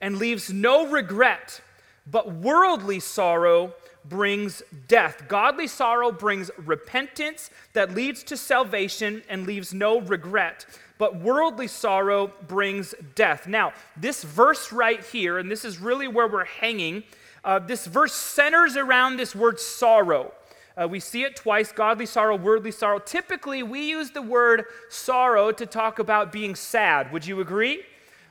and 0.01 0.17
leaves 0.17 0.51
no 0.51 0.87
regret, 0.87 1.61
but 2.05 2.33
worldly 2.33 2.99
sorrow 2.99 3.73
brings 4.09 4.63
death. 4.87 5.23
Godly 5.27 5.67
sorrow 5.67 6.11
brings 6.11 6.51
repentance 6.57 7.49
that 7.73 7.93
leads 7.93 8.23
to 8.23 8.37
salvation 8.37 9.23
and 9.29 9.45
leaves 9.45 9.73
no 9.73 10.01
regret. 10.01 10.65
But 10.97 11.19
worldly 11.19 11.67
sorrow 11.67 12.31
brings 12.47 12.95
death. 13.15 13.47
Now, 13.47 13.73
this 13.95 14.23
verse 14.23 14.71
right 14.71 15.03
here, 15.05 15.37
and 15.37 15.49
this 15.51 15.63
is 15.63 15.79
really 15.79 16.07
where 16.07 16.27
we're 16.27 16.45
hanging, 16.45 17.03
uh, 17.43 17.59
this 17.59 17.85
verse 17.85 18.13
centers 18.13 18.75
around 18.75 19.17
this 19.17 19.35
word 19.35 19.59
sorrow. 19.59 20.33
Uh, 20.75 20.87
we 20.87 20.99
see 20.99 21.23
it 21.23 21.35
twice 21.35 21.71
godly 21.71 22.05
sorrow, 22.05 22.35
worldly 22.35 22.71
sorrow. 22.71 22.99
Typically, 22.99 23.63
we 23.63 23.89
use 23.89 24.11
the 24.11 24.21
word 24.21 24.65
sorrow 24.89 25.51
to 25.51 25.65
talk 25.65 25.97
about 25.97 26.31
being 26.31 26.55
sad. 26.55 27.11
Would 27.11 27.25
you 27.25 27.39
agree? 27.41 27.83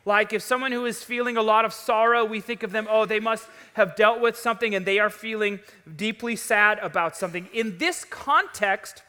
Like 0.06 0.32
if 0.32 0.40
someone 0.40 0.70
who 0.70 0.86
is 0.86 1.02
feeling 1.02 1.36
a 1.36 1.42
lot 1.42 1.64
of 1.64 1.74
sorrow, 1.74 2.24
we 2.24 2.40
think 2.40 2.62
of 2.62 2.70
them, 2.70 2.86
oh, 2.88 3.04
they 3.04 3.20
must 3.20 3.48
have 3.74 3.96
dealt 3.96 4.20
with 4.20 4.38
something 4.38 4.74
and 4.74 4.86
they 4.86 5.00
are 5.00 5.10
feeling 5.10 5.58
deeply 5.96 6.36
sad 6.36 6.78
about 6.78 7.16
something. 7.16 7.48
In 7.52 7.76
this 7.78 8.04
context, 8.04 9.02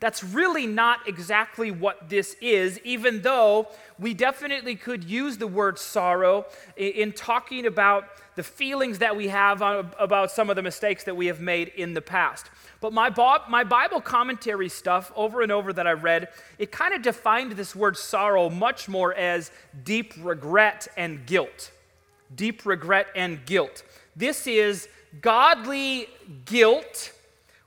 that's 0.00 0.22
really 0.22 0.66
not 0.66 1.08
exactly 1.08 1.70
what 1.70 2.10
this 2.10 2.36
is, 2.42 2.78
even 2.80 3.22
though 3.22 3.68
we 3.98 4.12
definitely 4.12 4.76
could 4.76 5.04
use 5.04 5.38
the 5.38 5.46
word 5.46 5.78
sorrow 5.78 6.44
in, 6.76 7.12
talking 7.12 7.66
about 7.66 8.04
the 8.34 8.42
feelings 8.42 8.98
that 8.98 9.16
we 9.16 9.28
have 9.28 9.62
uh, 9.62 9.84
about 9.98 10.30
some 10.30 10.50
of 10.50 10.56
the 10.56 10.62
mistakes 10.62 11.04
that 11.04 11.16
we 11.16 11.26
have 11.26 11.40
made 11.40 11.68
in 11.68 11.94
the 11.94 12.02
past. 12.02 12.50
But 12.82 12.92
my, 12.92 13.10
my 13.48 13.62
Bible 13.62 14.00
commentary 14.00 14.68
stuff, 14.68 15.12
over 15.14 15.40
and 15.40 15.52
over 15.52 15.72
that 15.72 15.86
I 15.86 15.92
read, 15.92 16.28
it 16.58 16.72
kind 16.72 16.92
of 16.92 17.00
defined 17.00 17.52
this 17.52 17.76
word 17.76 17.96
sorrow 17.96 18.50
much 18.50 18.88
more 18.88 19.14
as 19.14 19.52
deep 19.84 20.14
regret 20.20 20.88
and 20.96 21.24
guilt. 21.24 21.70
Deep 22.34 22.66
regret 22.66 23.06
and 23.14 23.46
guilt. 23.46 23.84
This 24.16 24.48
is 24.48 24.88
godly 25.20 26.08
guilt 26.44 27.12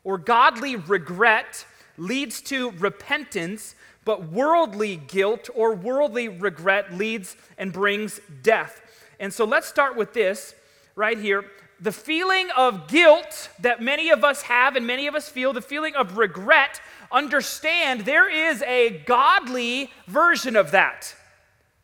or 0.04 0.18
godly 0.18 0.76
regret 0.76 1.66
leads 1.98 2.42
to 2.42 2.72
repentance, 2.72 3.76
but 4.04 4.30
worldly 4.34 4.98
guilt 4.98 5.50
or 5.56 5.76
worldly 5.76 6.28
regret 6.28 6.94
leads 6.94 7.38
and 7.58 7.72
brings 7.72 8.20
death. 8.44 8.82
And 9.22 9.34
so 9.34 9.46
let's 9.46 9.66
start 9.66 9.96
with 9.96 10.12
this 10.12 10.56
right 10.94 11.18
here 11.18 11.46
the 11.80 11.92
feeling 11.92 12.50
of 12.56 12.88
guilt 12.88 13.50
that 13.60 13.82
many 13.82 14.10
of 14.10 14.24
us 14.24 14.44
have 14.44 14.76
and 14.76 14.88
many 14.88 15.08
of 15.08 15.16
us 15.16 15.30
feel, 15.30 15.54
the 15.54 15.62
feeling 15.62 15.96
of 15.96 16.18
regret, 16.18 16.82
understand 17.12 18.02
there 18.02 18.30
is 18.30 18.62
a 18.64 19.02
godly 19.06 19.92
version 20.08 20.56
of 20.56 20.72
that. 20.72 21.16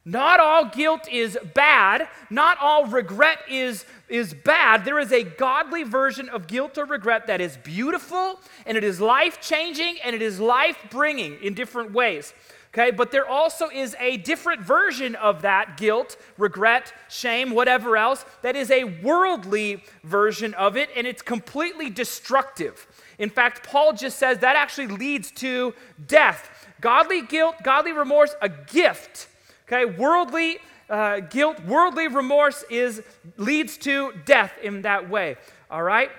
Not 0.03 0.39
all 0.39 0.65
guilt 0.65 1.07
is 1.11 1.37
bad, 1.53 2.07
not 2.31 2.57
all 2.59 2.87
regret 2.87 3.37
is, 3.47 3.85
is 4.09 4.33
bad. 4.33 4.83
There 4.83 4.97
is 4.97 5.11
a 5.11 5.23
godly 5.23 5.83
version 5.83 6.27
of 6.27 6.47
guilt 6.47 6.77
or 6.79 6.85
regret 6.85 7.27
that 7.27 7.39
is 7.39 7.57
beautiful 7.57 8.39
and 8.65 8.75
it 8.77 8.83
is 8.83 8.99
life 8.99 9.39
changing 9.41 9.97
and 10.03 10.15
it 10.15 10.21
is 10.23 10.39
life 10.39 10.77
bringing 10.89 11.37
in 11.43 11.53
different 11.53 11.91
ways. 11.91 12.33
Okay, 12.73 12.89
but 12.89 13.11
there 13.11 13.27
also 13.27 13.67
is 13.67 13.97
a 13.99 14.15
different 14.17 14.61
version 14.61 15.15
of 15.15 15.41
that 15.41 15.75
guilt, 15.75 16.15
regret, 16.37 16.93
shame, 17.09 17.51
whatever 17.51 17.97
else, 17.97 18.23
that 18.43 18.55
is 18.55 18.71
a 18.71 18.85
worldly 18.85 19.83
version 20.05 20.53
of 20.53 20.77
it, 20.77 20.89
and 20.95 21.05
it's 21.05 21.21
completely 21.21 21.89
destructive. 21.89 22.87
In 23.19 23.29
fact, 23.29 23.67
Paul 23.67 23.91
just 23.91 24.17
says 24.17 24.39
that 24.39 24.55
actually 24.55 24.87
leads 24.87 25.31
to 25.31 25.73
death. 26.07 26.67
Godly 26.79 27.21
guilt, 27.23 27.55
godly 27.61 27.91
remorse, 27.91 28.33
a 28.41 28.47
gift. 28.47 29.27
Okay, 29.67 29.83
worldly 29.83 30.59
uh, 30.89 31.19
guilt, 31.19 31.61
worldly 31.65 32.07
remorse 32.07 32.63
is 32.69 33.03
leads 33.35 33.77
to 33.79 34.13
death 34.23 34.53
in 34.63 34.83
that 34.83 35.09
way. 35.09 35.35
All 35.69 35.83
right. 35.83 36.09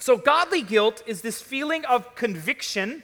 So 0.00 0.16
godly 0.16 0.62
guilt 0.62 1.02
is 1.06 1.20
this 1.20 1.42
feeling 1.42 1.84
of 1.84 2.14
conviction 2.14 3.02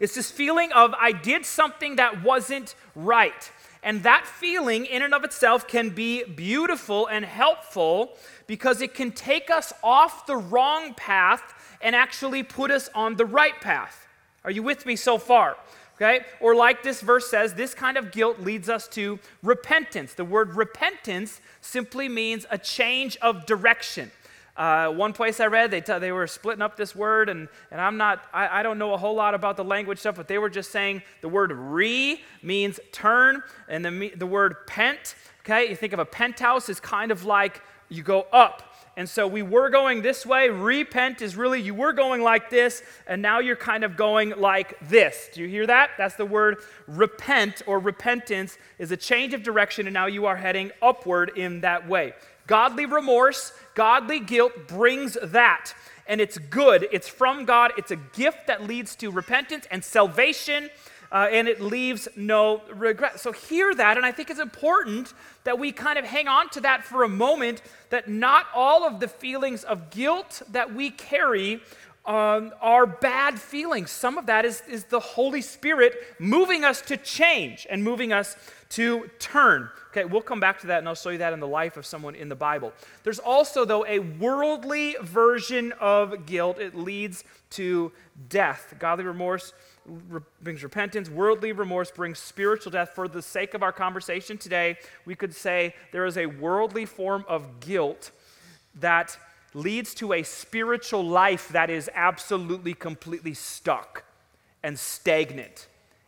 it's 0.00 0.14
this 0.14 0.30
feeling 0.30 0.72
of, 0.72 0.94
I 0.98 1.12
did 1.12 1.46
something 1.46 1.96
that 1.96 2.22
wasn't 2.24 2.74
right. 2.96 3.50
And 3.82 4.02
that 4.02 4.26
feeling, 4.26 4.84
in 4.86 5.02
and 5.02 5.14
of 5.14 5.24
itself, 5.24 5.68
can 5.68 5.90
be 5.90 6.24
beautiful 6.24 7.06
and 7.06 7.24
helpful 7.24 8.16
because 8.46 8.80
it 8.80 8.94
can 8.94 9.12
take 9.12 9.50
us 9.50 9.72
off 9.82 10.26
the 10.26 10.36
wrong 10.36 10.94
path 10.94 11.54
and 11.80 11.94
actually 11.94 12.42
put 12.42 12.70
us 12.70 12.90
on 12.94 13.16
the 13.16 13.24
right 13.24 13.58
path. 13.60 14.06
Are 14.44 14.50
you 14.50 14.62
with 14.62 14.84
me 14.84 14.96
so 14.96 15.18
far? 15.18 15.56
Okay? 15.96 16.24
Or, 16.40 16.54
like 16.54 16.82
this 16.82 17.02
verse 17.02 17.30
says, 17.30 17.54
this 17.54 17.74
kind 17.74 17.98
of 17.98 18.10
guilt 18.10 18.40
leads 18.40 18.70
us 18.70 18.88
to 18.88 19.18
repentance. 19.42 20.14
The 20.14 20.24
word 20.24 20.56
repentance 20.56 21.40
simply 21.60 22.08
means 22.08 22.46
a 22.50 22.56
change 22.56 23.18
of 23.18 23.44
direction. 23.44 24.10
Uh, 24.60 24.90
one 24.90 25.14
place 25.14 25.40
I 25.40 25.46
read, 25.46 25.70
they, 25.70 25.80
t- 25.80 25.98
they 25.98 26.12
were 26.12 26.26
splitting 26.26 26.60
up 26.60 26.76
this 26.76 26.94
word, 26.94 27.30
and, 27.30 27.48
and 27.70 27.80
I'm 27.80 27.96
not, 27.96 28.22
I, 28.30 28.60
I 28.60 28.62
don't 28.62 28.76
know 28.76 28.92
a 28.92 28.98
whole 28.98 29.14
lot 29.14 29.32
about 29.32 29.56
the 29.56 29.64
language 29.64 29.98
stuff, 29.98 30.16
but 30.16 30.28
they 30.28 30.36
were 30.36 30.50
just 30.50 30.70
saying 30.70 31.00
the 31.22 31.30
word 31.30 31.50
re 31.50 32.20
means 32.42 32.78
turn, 32.92 33.42
and 33.70 33.82
the, 33.82 34.12
the 34.16 34.26
word 34.26 34.66
pent, 34.66 35.14
okay, 35.40 35.70
you 35.70 35.76
think 35.76 35.94
of 35.94 35.98
a 35.98 36.04
penthouse 36.04 36.68
is 36.68 36.78
kind 36.78 37.10
of 37.10 37.24
like 37.24 37.62
you 37.88 38.02
go 38.02 38.26
up. 38.34 38.76
And 38.98 39.08
so 39.08 39.26
we 39.26 39.40
were 39.40 39.70
going 39.70 40.02
this 40.02 40.26
way. 40.26 40.50
Repent 40.50 41.22
is 41.22 41.36
really 41.36 41.62
you 41.62 41.74
were 41.74 41.94
going 41.94 42.20
like 42.20 42.50
this, 42.50 42.82
and 43.06 43.22
now 43.22 43.38
you're 43.38 43.56
kind 43.56 43.82
of 43.82 43.96
going 43.96 44.34
like 44.36 44.76
this. 44.90 45.30
Do 45.32 45.40
you 45.40 45.48
hear 45.48 45.66
that? 45.68 45.92
That's 45.96 46.16
the 46.16 46.26
word 46.26 46.58
repent 46.86 47.62
or 47.66 47.78
repentance 47.78 48.58
is 48.78 48.90
a 48.90 48.96
change 48.98 49.32
of 49.32 49.42
direction, 49.42 49.86
and 49.86 49.94
now 49.94 50.04
you 50.04 50.26
are 50.26 50.36
heading 50.36 50.70
upward 50.82 51.32
in 51.34 51.62
that 51.62 51.88
way. 51.88 52.12
Godly 52.46 52.84
remorse, 52.84 53.52
godly 53.80 54.20
guilt 54.20 54.52
brings 54.68 55.16
that. 55.22 55.72
And 56.06 56.20
it's 56.20 56.36
good. 56.36 56.86
It's 56.92 57.08
from 57.08 57.46
God. 57.46 57.72
It's 57.78 57.90
a 57.90 57.96
gift 57.96 58.46
that 58.46 58.66
leads 58.66 58.94
to 58.96 59.10
repentance 59.10 59.66
and 59.70 59.82
salvation, 59.82 60.68
uh, 61.10 61.28
and 61.32 61.48
it 61.48 61.62
leaves 61.62 62.06
no 62.14 62.60
regret. 62.74 63.20
So, 63.20 63.32
hear 63.32 63.74
that. 63.74 63.96
And 63.96 64.04
I 64.04 64.12
think 64.12 64.28
it's 64.28 64.38
important 64.38 65.14
that 65.44 65.58
we 65.58 65.72
kind 65.72 65.98
of 65.98 66.04
hang 66.04 66.28
on 66.28 66.50
to 66.50 66.60
that 66.60 66.84
for 66.84 67.04
a 67.04 67.08
moment 67.08 67.62
that 67.88 68.06
not 68.06 68.44
all 68.54 68.86
of 68.86 69.00
the 69.00 69.08
feelings 69.08 69.64
of 69.64 69.88
guilt 69.88 70.42
that 70.50 70.74
we 70.74 70.90
carry 70.90 71.62
um, 72.04 72.52
are 72.60 72.84
bad 72.84 73.40
feelings. 73.40 73.90
Some 73.90 74.18
of 74.18 74.26
that 74.26 74.44
is, 74.44 74.62
is 74.68 74.84
the 74.84 75.00
Holy 75.00 75.40
Spirit 75.40 75.94
moving 76.18 76.64
us 76.64 76.82
to 76.82 76.98
change 76.98 77.66
and 77.70 77.82
moving 77.82 78.12
us 78.12 78.36
to 78.70 79.08
turn. 79.18 79.70
Okay, 79.90 80.04
we'll 80.04 80.22
come 80.22 80.38
back 80.38 80.60
to 80.60 80.68
that 80.68 80.78
and 80.78 80.88
I'll 80.88 80.94
show 80.94 81.10
you 81.10 81.18
that 81.18 81.32
in 81.32 81.40
the 81.40 81.48
life 81.48 81.76
of 81.76 81.84
someone 81.84 82.14
in 82.14 82.28
the 82.28 82.36
Bible. 82.36 82.72
There's 83.02 83.18
also, 83.18 83.64
though, 83.64 83.84
a 83.86 83.98
worldly 83.98 84.94
version 85.02 85.72
of 85.80 86.26
guilt. 86.26 86.60
It 86.60 86.76
leads 86.76 87.24
to 87.50 87.90
death. 88.28 88.74
Godly 88.78 89.04
remorse 89.04 89.52
re- 89.86 90.20
brings 90.42 90.62
repentance, 90.62 91.10
worldly 91.10 91.50
remorse 91.50 91.90
brings 91.90 92.20
spiritual 92.20 92.70
death. 92.70 92.90
For 92.94 93.08
the 93.08 93.20
sake 93.20 93.54
of 93.54 93.64
our 93.64 93.72
conversation 93.72 94.38
today, 94.38 94.78
we 95.06 95.16
could 95.16 95.34
say 95.34 95.74
there 95.90 96.06
is 96.06 96.16
a 96.16 96.26
worldly 96.26 96.86
form 96.86 97.24
of 97.26 97.58
guilt 97.58 98.12
that 98.76 99.18
leads 99.54 99.92
to 99.94 100.12
a 100.12 100.22
spiritual 100.22 101.04
life 101.04 101.48
that 101.48 101.68
is 101.68 101.90
absolutely, 101.94 102.74
completely 102.74 103.34
stuck 103.34 104.04
and 104.62 104.78
stagnant 104.78 105.66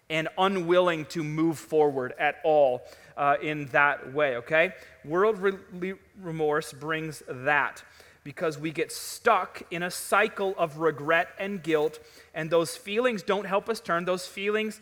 and 0.08 0.28
unwilling 0.38 1.06
to 1.06 1.24
move 1.24 1.58
forward 1.58 2.14
at 2.18 2.36
all 2.44 2.82
uh, 3.16 3.36
in 3.42 3.66
that 3.66 4.12
way, 4.12 4.36
okay? 4.36 4.72
Worldly 5.04 5.94
remorse 6.20 6.72
brings 6.72 7.22
that 7.28 7.82
because 8.24 8.58
we 8.58 8.70
get 8.70 8.92
stuck 8.92 9.62
in 9.70 9.82
a 9.82 9.90
cycle 9.90 10.54
of 10.56 10.78
regret 10.78 11.28
and 11.38 11.62
guilt, 11.62 11.98
and 12.34 12.50
those 12.50 12.76
feelings 12.76 13.22
don't 13.22 13.46
help 13.46 13.68
us 13.68 13.80
turn. 13.80 14.04
Those 14.04 14.26
feelings 14.26 14.80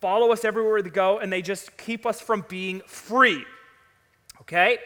follow 0.00 0.32
us 0.32 0.44
everywhere 0.44 0.82
we 0.82 0.90
go, 0.90 1.18
and 1.18 1.32
they 1.32 1.42
just 1.42 1.76
keep 1.78 2.04
us 2.04 2.20
from 2.20 2.44
being 2.48 2.82
free, 2.86 3.44
okay? 4.42 4.78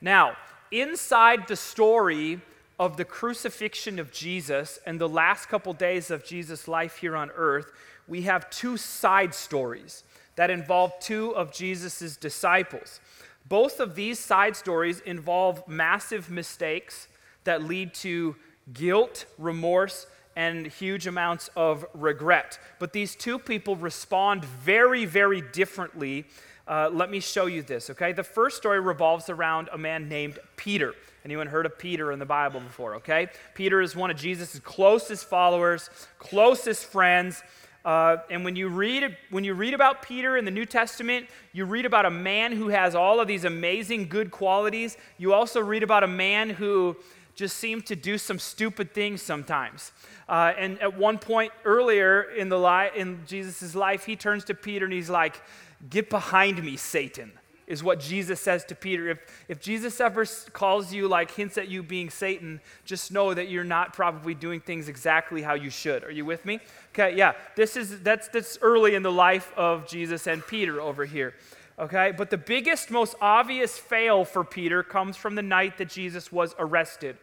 Now, 0.00 0.36
inside 0.70 1.48
the 1.48 1.56
story 1.56 2.40
of 2.78 2.96
the 2.98 3.04
crucifixion 3.04 3.98
of 3.98 4.12
Jesus 4.12 4.78
and 4.84 5.00
the 5.00 5.08
last 5.08 5.48
couple 5.48 5.72
days 5.72 6.10
of 6.10 6.24
Jesus' 6.24 6.68
life 6.68 6.96
here 6.98 7.16
on 7.16 7.30
earth, 7.34 7.72
we 8.06 8.22
have 8.22 8.50
two 8.50 8.76
side 8.76 9.34
stories 9.34 10.04
that 10.36 10.50
involve 10.50 10.92
two 11.00 11.34
of 11.34 11.52
Jesus' 11.52 12.16
disciples. 12.16 13.00
Both 13.48 13.80
of 13.80 13.94
these 13.94 14.18
side 14.18 14.56
stories 14.56 15.00
involve 15.00 15.66
massive 15.68 16.30
mistakes 16.30 17.08
that 17.44 17.62
lead 17.62 17.94
to 17.94 18.36
guilt, 18.72 19.26
remorse, 19.38 20.06
and 20.34 20.66
huge 20.66 21.06
amounts 21.06 21.48
of 21.56 21.86
regret. 21.94 22.58
But 22.78 22.92
these 22.92 23.16
two 23.16 23.38
people 23.38 23.76
respond 23.76 24.44
very, 24.44 25.04
very 25.04 25.40
differently. 25.40 26.26
Uh, 26.68 26.90
let 26.92 27.10
me 27.10 27.20
show 27.20 27.46
you 27.46 27.62
this, 27.62 27.88
okay? 27.90 28.12
The 28.12 28.24
first 28.24 28.56
story 28.56 28.80
revolves 28.80 29.30
around 29.30 29.70
a 29.72 29.78
man 29.78 30.08
named 30.08 30.38
Peter. 30.56 30.94
Anyone 31.24 31.46
heard 31.46 31.64
of 31.66 31.78
Peter 31.78 32.12
in 32.12 32.18
the 32.18 32.26
Bible 32.26 32.60
before, 32.60 32.96
okay? 32.96 33.28
Peter 33.54 33.80
is 33.80 33.96
one 33.96 34.10
of 34.10 34.16
Jesus' 34.16 34.58
closest 34.58 35.24
followers, 35.24 35.88
closest 36.18 36.84
friends. 36.84 37.42
Uh, 37.86 38.16
and 38.30 38.44
when 38.44 38.56
you, 38.56 38.68
read, 38.68 39.16
when 39.30 39.44
you 39.44 39.54
read 39.54 39.72
about 39.72 40.02
Peter 40.02 40.36
in 40.36 40.44
the 40.44 40.50
New 40.50 40.66
Testament, 40.66 41.28
you 41.52 41.64
read 41.64 41.86
about 41.86 42.04
a 42.04 42.10
man 42.10 42.50
who 42.50 42.66
has 42.66 42.96
all 42.96 43.20
of 43.20 43.28
these 43.28 43.44
amazing 43.44 44.08
good 44.08 44.32
qualities. 44.32 44.96
You 45.18 45.32
also 45.32 45.60
read 45.60 45.84
about 45.84 46.02
a 46.02 46.08
man 46.08 46.50
who 46.50 46.96
just 47.36 47.58
seemed 47.58 47.86
to 47.86 47.94
do 47.94 48.18
some 48.18 48.40
stupid 48.40 48.92
things 48.92 49.22
sometimes. 49.22 49.92
Uh, 50.28 50.52
and 50.58 50.82
at 50.82 50.98
one 50.98 51.16
point 51.16 51.52
earlier 51.64 52.22
in, 52.22 52.50
li- 52.50 52.90
in 52.96 53.20
Jesus' 53.24 53.76
life, 53.76 54.04
he 54.04 54.16
turns 54.16 54.44
to 54.46 54.54
Peter 54.54 54.84
and 54.84 54.92
he's 54.92 55.08
like, 55.08 55.40
Get 55.88 56.10
behind 56.10 56.64
me, 56.64 56.76
Satan 56.76 57.30
is 57.66 57.82
what 57.82 57.98
Jesus 57.98 58.40
says 58.40 58.64
to 58.66 58.74
Peter. 58.74 59.08
If, 59.08 59.18
if 59.48 59.60
Jesus 59.60 60.00
ever 60.00 60.24
calls 60.52 60.92
you, 60.92 61.08
like 61.08 61.32
hints 61.32 61.58
at 61.58 61.68
you 61.68 61.82
being 61.82 62.10
Satan, 62.10 62.60
just 62.84 63.10
know 63.10 63.34
that 63.34 63.48
you're 63.48 63.64
not 63.64 63.92
probably 63.92 64.34
doing 64.34 64.60
things 64.60 64.88
exactly 64.88 65.42
how 65.42 65.54
you 65.54 65.70
should. 65.70 66.04
Are 66.04 66.10
you 66.10 66.24
with 66.24 66.44
me? 66.44 66.60
Okay, 66.94 67.16
yeah. 67.16 67.32
This 67.56 67.76
is 67.76 68.00
that's 68.00 68.28
that's 68.28 68.58
early 68.62 68.94
in 68.94 69.02
the 69.02 69.12
life 69.12 69.52
of 69.56 69.88
Jesus 69.88 70.26
and 70.26 70.46
Peter 70.46 70.80
over 70.80 71.04
here. 71.04 71.34
Okay, 71.78 72.12
but 72.16 72.30
the 72.30 72.38
biggest, 72.38 72.90
most 72.90 73.14
obvious 73.20 73.76
fail 73.76 74.24
for 74.24 74.44
Peter 74.44 74.82
comes 74.82 75.14
from 75.14 75.34
the 75.34 75.42
night 75.42 75.76
that 75.76 75.90
Jesus 75.90 76.32
was 76.32 76.54
arrested. 76.58 77.18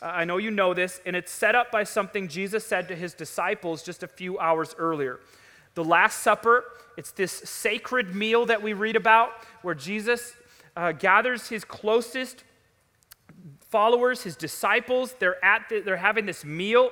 Uh, 0.00 0.06
I 0.06 0.24
know 0.24 0.36
you 0.36 0.52
know 0.52 0.74
this, 0.74 1.00
and 1.04 1.16
it's 1.16 1.32
set 1.32 1.56
up 1.56 1.72
by 1.72 1.82
something 1.82 2.28
Jesus 2.28 2.64
said 2.64 2.86
to 2.88 2.94
his 2.94 3.14
disciples 3.14 3.82
just 3.82 4.04
a 4.04 4.06
few 4.06 4.38
hours 4.38 4.76
earlier. 4.78 5.18
The 5.74 5.84
Last 5.84 6.22
Supper, 6.22 6.64
it's 6.96 7.12
this 7.12 7.32
sacred 7.32 8.14
meal 8.14 8.46
that 8.46 8.62
we 8.62 8.72
read 8.72 8.96
about 8.96 9.30
where 9.62 9.74
Jesus 9.74 10.34
uh, 10.76 10.92
gathers 10.92 11.48
his 11.48 11.64
closest 11.64 12.44
followers, 13.60 14.22
his 14.22 14.36
disciples. 14.36 15.14
They're, 15.18 15.42
at 15.44 15.68
the, 15.68 15.80
they're 15.80 15.96
having 15.96 16.26
this 16.26 16.44
meal. 16.44 16.90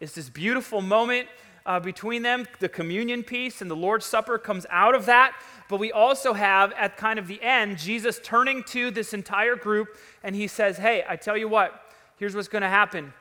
It's 0.00 0.12
this 0.12 0.28
beautiful 0.28 0.82
moment 0.82 1.28
uh, 1.64 1.80
between 1.80 2.22
them. 2.22 2.46
The 2.58 2.68
communion 2.68 3.22
piece 3.22 3.62
and 3.62 3.70
the 3.70 3.76
Lord's 3.76 4.06
Supper 4.06 4.38
comes 4.38 4.66
out 4.70 4.94
of 4.94 5.06
that. 5.06 5.34
But 5.68 5.78
we 5.80 5.92
also 5.92 6.32
have, 6.32 6.72
at 6.72 6.96
kind 6.96 7.18
of 7.18 7.26
the 7.26 7.42
end, 7.42 7.78
Jesus 7.78 8.20
turning 8.22 8.62
to 8.64 8.90
this 8.90 9.12
entire 9.12 9.56
group 9.56 9.96
and 10.22 10.34
he 10.34 10.46
says, 10.46 10.76
Hey, 10.76 11.04
I 11.08 11.16
tell 11.16 11.36
you 11.36 11.48
what, 11.48 11.92
here's 12.18 12.34
what's 12.34 12.48
going 12.48 12.62
to 12.62 12.68
happen. 12.68 13.12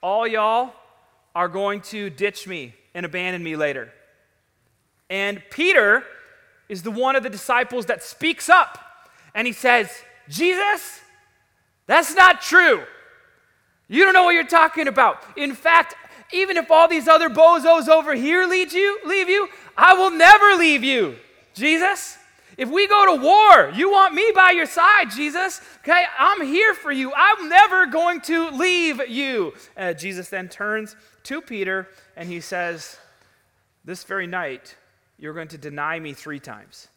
All 0.00 0.26
y'all 0.26 0.72
are 1.34 1.48
going 1.48 1.80
to 1.82 2.10
ditch 2.10 2.46
me 2.46 2.74
and 2.94 3.04
abandon 3.04 3.42
me 3.42 3.56
later. 3.56 3.92
And 5.10 5.42
Peter 5.50 6.04
is 6.68 6.82
the 6.82 6.90
one 6.90 7.16
of 7.16 7.22
the 7.22 7.30
disciples 7.30 7.86
that 7.86 8.02
speaks 8.02 8.48
up 8.48 8.78
and 9.34 9.46
he 9.46 9.52
says, 9.52 9.90
Jesus, 10.28 11.00
that's 11.86 12.14
not 12.14 12.42
true. 12.42 12.82
You 13.88 14.04
don't 14.04 14.12
know 14.12 14.24
what 14.24 14.34
you're 14.34 14.46
talking 14.46 14.88
about. 14.88 15.22
In 15.36 15.54
fact, 15.54 15.94
even 16.32 16.56
if 16.56 16.70
all 16.70 16.88
these 16.88 17.08
other 17.08 17.30
bozos 17.30 17.88
over 17.88 18.14
here 18.14 18.46
lead 18.46 18.72
you, 18.72 19.00
leave 19.06 19.28
you, 19.28 19.48
I 19.76 19.94
will 19.94 20.10
never 20.10 20.56
leave 20.56 20.84
you, 20.84 21.16
Jesus. 21.54 22.18
If 22.58 22.68
we 22.68 22.88
go 22.88 23.16
to 23.16 23.22
war, 23.22 23.70
you 23.74 23.90
want 23.90 24.14
me 24.14 24.32
by 24.34 24.50
your 24.50 24.66
side, 24.66 25.10
Jesus. 25.12 25.60
Okay, 25.78 26.04
I'm 26.18 26.44
here 26.44 26.74
for 26.74 26.90
you. 26.90 27.12
I'm 27.16 27.48
never 27.48 27.86
going 27.86 28.20
to 28.22 28.50
leave 28.50 29.08
you. 29.08 29.54
Uh, 29.76 29.92
Jesus 29.92 30.28
then 30.28 30.48
turns 30.48 30.96
to 31.22 31.40
Peter 31.40 31.88
and 32.16 32.28
he 32.28 32.40
says, 32.40 32.98
This 33.84 34.02
very 34.02 34.26
night, 34.26 34.76
you're 35.18 35.34
going 35.34 35.48
to 35.48 35.58
deny 35.58 35.98
me 35.98 36.12
three 36.12 36.40
times. 36.40 36.88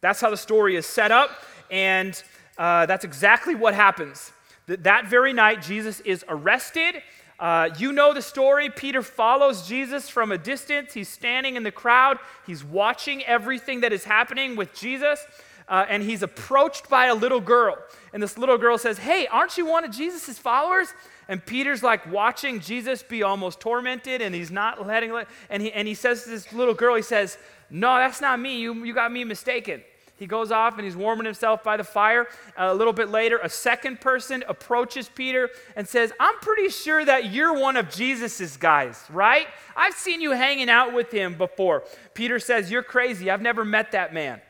That's 0.00 0.20
how 0.20 0.30
the 0.30 0.36
story 0.36 0.76
is 0.76 0.86
set 0.86 1.12
up, 1.12 1.30
and 1.70 2.20
uh, 2.58 2.86
that's 2.86 3.04
exactly 3.04 3.54
what 3.54 3.74
happens. 3.74 4.32
That, 4.66 4.84
that 4.84 5.06
very 5.06 5.32
night, 5.32 5.62
Jesus 5.62 6.00
is 6.00 6.24
arrested. 6.28 7.02
Uh, 7.38 7.70
you 7.78 7.92
know 7.92 8.12
the 8.12 8.22
story. 8.22 8.68
Peter 8.70 9.02
follows 9.02 9.66
Jesus 9.66 10.08
from 10.08 10.30
a 10.32 10.38
distance. 10.38 10.92
He's 10.92 11.08
standing 11.08 11.56
in 11.56 11.62
the 11.62 11.70
crowd, 11.70 12.18
he's 12.46 12.64
watching 12.64 13.24
everything 13.24 13.80
that 13.80 13.92
is 13.92 14.04
happening 14.04 14.56
with 14.56 14.74
Jesus. 14.74 15.24
Uh, 15.68 15.86
and 15.88 16.02
he's 16.02 16.24
approached 16.24 16.90
by 16.90 17.06
a 17.06 17.14
little 17.14 17.40
girl. 17.40 17.76
And 18.12 18.20
this 18.20 18.36
little 18.36 18.58
girl 18.58 18.76
says, 18.76 18.98
Hey, 18.98 19.28
aren't 19.28 19.56
you 19.56 19.64
one 19.66 19.84
of 19.84 19.92
Jesus' 19.92 20.36
followers? 20.36 20.88
And 21.30 21.46
Peter's 21.46 21.80
like 21.80 22.10
watching 22.10 22.58
Jesus 22.58 23.04
be 23.04 23.22
almost 23.22 23.60
tormented, 23.60 24.20
and 24.20 24.34
he's 24.34 24.50
not 24.50 24.84
letting. 24.84 25.12
And 25.48 25.62
he, 25.62 25.70
and 25.72 25.86
he 25.86 25.94
says 25.94 26.24
to 26.24 26.30
this 26.30 26.52
little 26.52 26.74
girl, 26.74 26.96
he 26.96 27.02
says, 27.02 27.38
No, 27.70 27.98
that's 27.98 28.20
not 28.20 28.40
me. 28.40 28.58
You, 28.58 28.74
you 28.84 28.92
got 28.92 29.12
me 29.12 29.22
mistaken. 29.22 29.80
He 30.16 30.26
goes 30.26 30.50
off 30.50 30.74
and 30.74 30.84
he's 30.84 30.96
warming 30.96 31.26
himself 31.26 31.62
by 31.62 31.76
the 31.76 31.84
fire. 31.84 32.26
a 32.56 32.74
little 32.74 32.92
bit 32.92 33.10
later, 33.10 33.38
a 33.44 33.48
second 33.48 34.00
person 34.00 34.42
approaches 34.48 35.08
Peter 35.08 35.50
and 35.76 35.86
says, 35.86 36.12
I'm 36.18 36.34
pretty 36.40 36.68
sure 36.68 37.04
that 37.04 37.32
you're 37.32 37.54
one 37.58 37.76
of 37.76 37.90
Jesus's 37.90 38.56
guys, 38.56 39.02
right? 39.08 39.46
I've 39.76 39.94
seen 39.94 40.20
you 40.20 40.32
hanging 40.32 40.68
out 40.68 40.92
with 40.92 41.12
him 41.12 41.38
before. 41.38 41.84
Peter 42.12 42.40
says, 42.40 42.72
You're 42.72 42.82
crazy. 42.82 43.30
I've 43.30 43.40
never 43.40 43.64
met 43.64 43.92
that 43.92 44.12
man. 44.12 44.40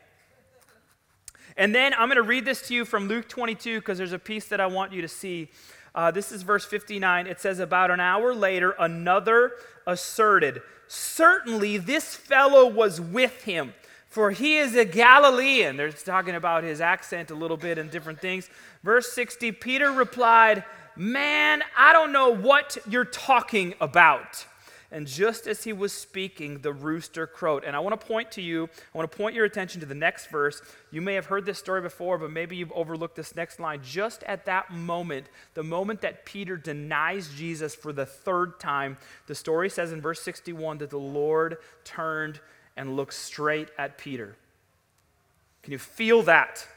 And 1.55 1.75
then 1.75 1.93
I'm 1.93 2.07
going 2.07 2.15
to 2.15 2.23
read 2.23 2.43
this 2.43 2.67
to 2.69 2.73
you 2.73 2.85
from 2.85 3.07
Luke 3.07 3.29
22 3.29 3.81
because 3.81 3.99
there's 3.99 4.13
a 4.13 4.19
piece 4.19 4.47
that 4.47 4.59
I 4.59 4.65
want 4.65 4.93
you 4.93 5.03
to 5.03 5.07
see. 5.07 5.49
Uh, 5.93 6.11
this 6.11 6.31
is 6.31 6.43
verse 6.43 6.65
59. 6.65 7.27
It 7.27 7.39
says, 7.39 7.59
About 7.59 7.91
an 7.91 7.99
hour 7.99 8.33
later, 8.33 8.75
another 8.79 9.53
asserted, 9.85 10.61
Certainly 10.93 11.77
this 11.77 12.17
fellow 12.17 12.67
was 12.67 12.99
with 12.99 13.43
him, 13.43 13.73
for 14.09 14.31
he 14.31 14.57
is 14.57 14.75
a 14.75 14.83
Galilean. 14.83 15.77
They're 15.77 15.89
talking 15.89 16.35
about 16.35 16.65
his 16.65 16.81
accent 16.81 17.31
a 17.31 17.35
little 17.35 17.55
bit 17.55 17.77
and 17.77 17.89
different 17.89 18.19
things. 18.19 18.49
Verse 18.83 19.09
60 19.13 19.53
Peter 19.53 19.89
replied, 19.89 20.65
Man, 20.97 21.63
I 21.77 21.93
don't 21.93 22.11
know 22.11 22.35
what 22.35 22.77
you're 22.89 23.05
talking 23.05 23.73
about. 23.79 24.45
And 24.93 25.07
just 25.07 25.47
as 25.47 25.63
he 25.63 25.71
was 25.71 25.93
speaking, 25.93 26.59
the 26.59 26.73
rooster 26.73 27.25
crowed. 27.25 27.63
And 27.63 27.75
I 27.77 27.79
want 27.79 27.99
to 27.99 28.05
point 28.05 28.29
to 28.33 28.41
you, 28.41 28.69
I 28.93 28.97
want 28.97 29.09
to 29.09 29.17
point 29.17 29.35
your 29.35 29.45
attention 29.45 29.79
to 29.79 29.85
the 29.85 29.95
next 29.95 30.27
verse. 30.27 30.61
You 30.91 31.01
may 31.01 31.13
have 31.13 31.27
heard 31.27 31.45
this 31.45 31.57
story 31.57 31.81
before, 31.81 32.17
but 32.17 32.29
maybe 32.29 32.57
you've 32.57 32.73
overlooked 32.73 33.15
this 33.15 33.33
next 33.33 33.59
line. 33.59 33.79
Just 33.83 34.21
at 34.23 34.45
that 34.45 34.71
moment, 34.73 35.27
the 35.53 35.63
moment 35.63 36.01
that 36.01 36.25
Peter 36.25 36.57
denies 36.57 37.29
Jesus 37.29 37.73
for 37.73 37.93
the 37.93 38.05
third 38.05 38.59
time, 38.59 38.97
the 39.27 39.35
story 39.35 39.69
says 39.69 39.93
in 39.93 40.01
verse 40.01 40.21
61 40.21 40.79
that 40.79 40.89
the 40.89 40.97
Lord 40.97 41.57
turned 41.85 42.41
and 42.75 42.97
looked 42.97 43.13
straight 43.13 43.69
at 43.77 43.97
Peter. 43.97 44.35
Can 45.63 45.71
you 45.71 45.79
feel 45.79 46.21
that? 46.23 46.67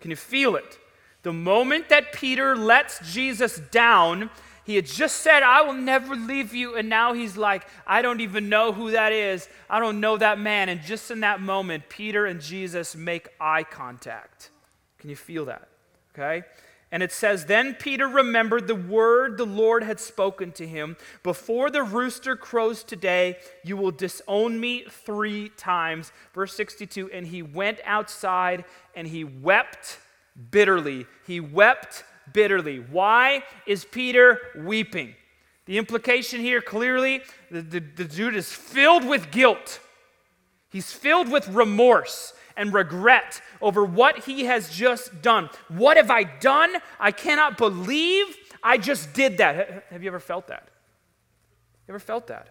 Can 0.00 0.10
you 0.10 0.16
feel 0.16 0.56
it? 0.56 0.78
The 1.22 1.32
moment 1.32 1.90
that 1.90 2.12
Peter 2.12 2.56
lets 2.56 3.12
Jesus 3.12 3.60
down, 3.70 4.30
he 4.70 4.76
had 4.76 4.86
just 4.86 5.16
said, 5.16 5.42
I 5.42 5.62
will 5.62 5.72
never 5.72 6.14
leave 6.14 6.54
you. 6.54 6.76
And 6.76 6.88
now 6.88 7.12
he's 7.12 7.36
like, 7.36 7.66
I 7.88 8.02
don't 8.02 8.20
even 8.20 8.48
know 8.48 8.70
who 8.70 8.92
that 8.92 9.12
is. 9.12 9.48
I 9.68 9.80
don't 9.80 9.98
know 9.98 10.16
that 10.16 10.38
man. 10.38 10.68
And 10.68 10.80
just 10.80 11.10
in 11.10 11.20
that 11.20 11.40
moment, 11.40 11.88
Peter 11.88 12.24
and 12.24 12.40
Jesus 12.40 12.94
make 12.94 13.30
eye 13.40 13.64
contact. 13.64 14.50
Can 14.98 15.10
you 15.10 15.16
feel 15.16 15.46
that? 15.46 15.66
Okay? 16.14 16.46
And 16.92 17.02
it 17.02 17.10
says, 17.10 17.46
Then 17.46 17.74
Peter 17.74 18.06
remembered 18.06 18.68
the 18.68 18.76
word 18.76 19.38
the 19.38 19.44
Lord 19.44 19.82
had 19.82 19.98
spoken 19.98 20.52
to 20.52 20.66
him 20.68 20.96
Before 21.24 21.68
the 21.68 21.82
rooster 21.82 22.36
crows 22.36 22.84
today, 22.84 23.38
you 23.64 23.76
will 23.76 23.90
disown 23.90 24.60
me 24.60 24.84
three 24.88 25.48
times. 25.48 26.12
Verse 26.32 26.54
62 26.54 27.10
And 27.10 27.26
he 27.26 27.42
went 27.42 27.80
outside 27.84 28.64
and 28.94 29.08
he 29.08 29.24
wept 29.24 29.98
bitterly. 30.52 31.06
He 31.26 31.40
wept 31.40 32.04
bitterly. 32.32 32.78
Why 32.78 33.44
is 33.66 33.84
Peter 33.84 34.40
weeping? 34.56 35.14
The 35.66 35.78
implication 35.78 36.40
here 36.40 36.60
clearly 36.60 37.22
the, 37.50 37.62
the, 37.62 37.80
the, 37.80 38.04
dude 38.04 38.34
is 38.34 38.52
filled 38.52 39.06
with 39.06 39.30
guilt. 39.30 39.80
He's 40.70 40.92
filled 40.92 41.30
with 41.30 41.46
remorse 41.48 42.32
and 42.56 42.72
regret 42.72 43.40
over 43.60 43.84
what 43.84 44.24
he 44.24 44.44
has 44.44 44.70
just 44.70 45.22
done. 45.22 45.48
What 45.68 45.96
have 45.96 46.10
I 46.10 46.24
done? 46.24 46.74
I 46.98 47.12
cannot 47.12 47.56
believe 47.56 48.36
I 48.62 48.78
just 48.78 49.12
did 49.12 49.38
that. 49.38 49.86
Have 49.90 50.02
you 50.02 50.08
ever 50.08 50.20
felt 50.20 50.48
that? 50.48 50.68
You 51.86 51.92
ever 51.92 51.98
felt 51.98 52.26
that? 52.28 52.48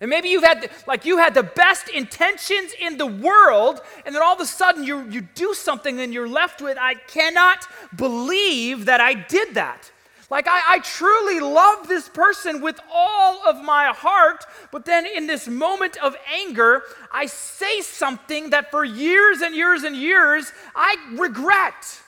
And 0.00 0.08
maybe 0.08 0.30
you've 0.30 0.44
had, 0.44 0.62
the, 0.62 0.70
like, 0.86 1.04
you 1.04 1.18
had 1.18 1.34
the 1.34 1.42
best 1.42 1.88
intentions 1.90 2.72
in 2.80 2.96
the 2.96 3.06
world, 3.06 3.82
and 4.06 4.14
then 4.14 4.22
all 4.22 4.34
of 4.34 4.40
a 4.40 4.46
sudden 4.46 4.82
you, 4.82 5.06
you 5.10 5.20
do 5.20 5.52
something 5.52 6.00
and 6.00 6.14
you're 6.14 6.28
left 6.28 6.62
with, 6.62 6.78
I 6.80 6.94
cannot 6.94 7.66
believe 7.94 8.86
that 8.86 9.00
I 9.00 9.12
did 9.12 9.54
that. 9.54 9.90
Like, 10.30 10.46
I, 10.48 10.74
I 10.74 10.78
truly 10.78 11.40
love 11.40 11.88
this 11.88 12.08
person 12.08 12.62
with 12.62 12.80
all 12.90 13.46
of 13.46 13.62
my 13.62 13.86
heart, 13.86 14.44
but 14.70 14.84
then 14.84 15.04
in 15.04 15.26
this 15.26 15.48
moment 15.48 15.96
of 15.96 16.16
anger, 16.32 16.84
I 17.12 17.26
say 17.26 17.80
something 17.80 18.50
that 18.50 18.70
for 18.70 18.84
years 18.84 19.40
and 19.42 19.54
years 19.54 19.82
and 19.82 19.96
years 19.96 20.52
I 20.74 20.96
regret. 21.12 21.99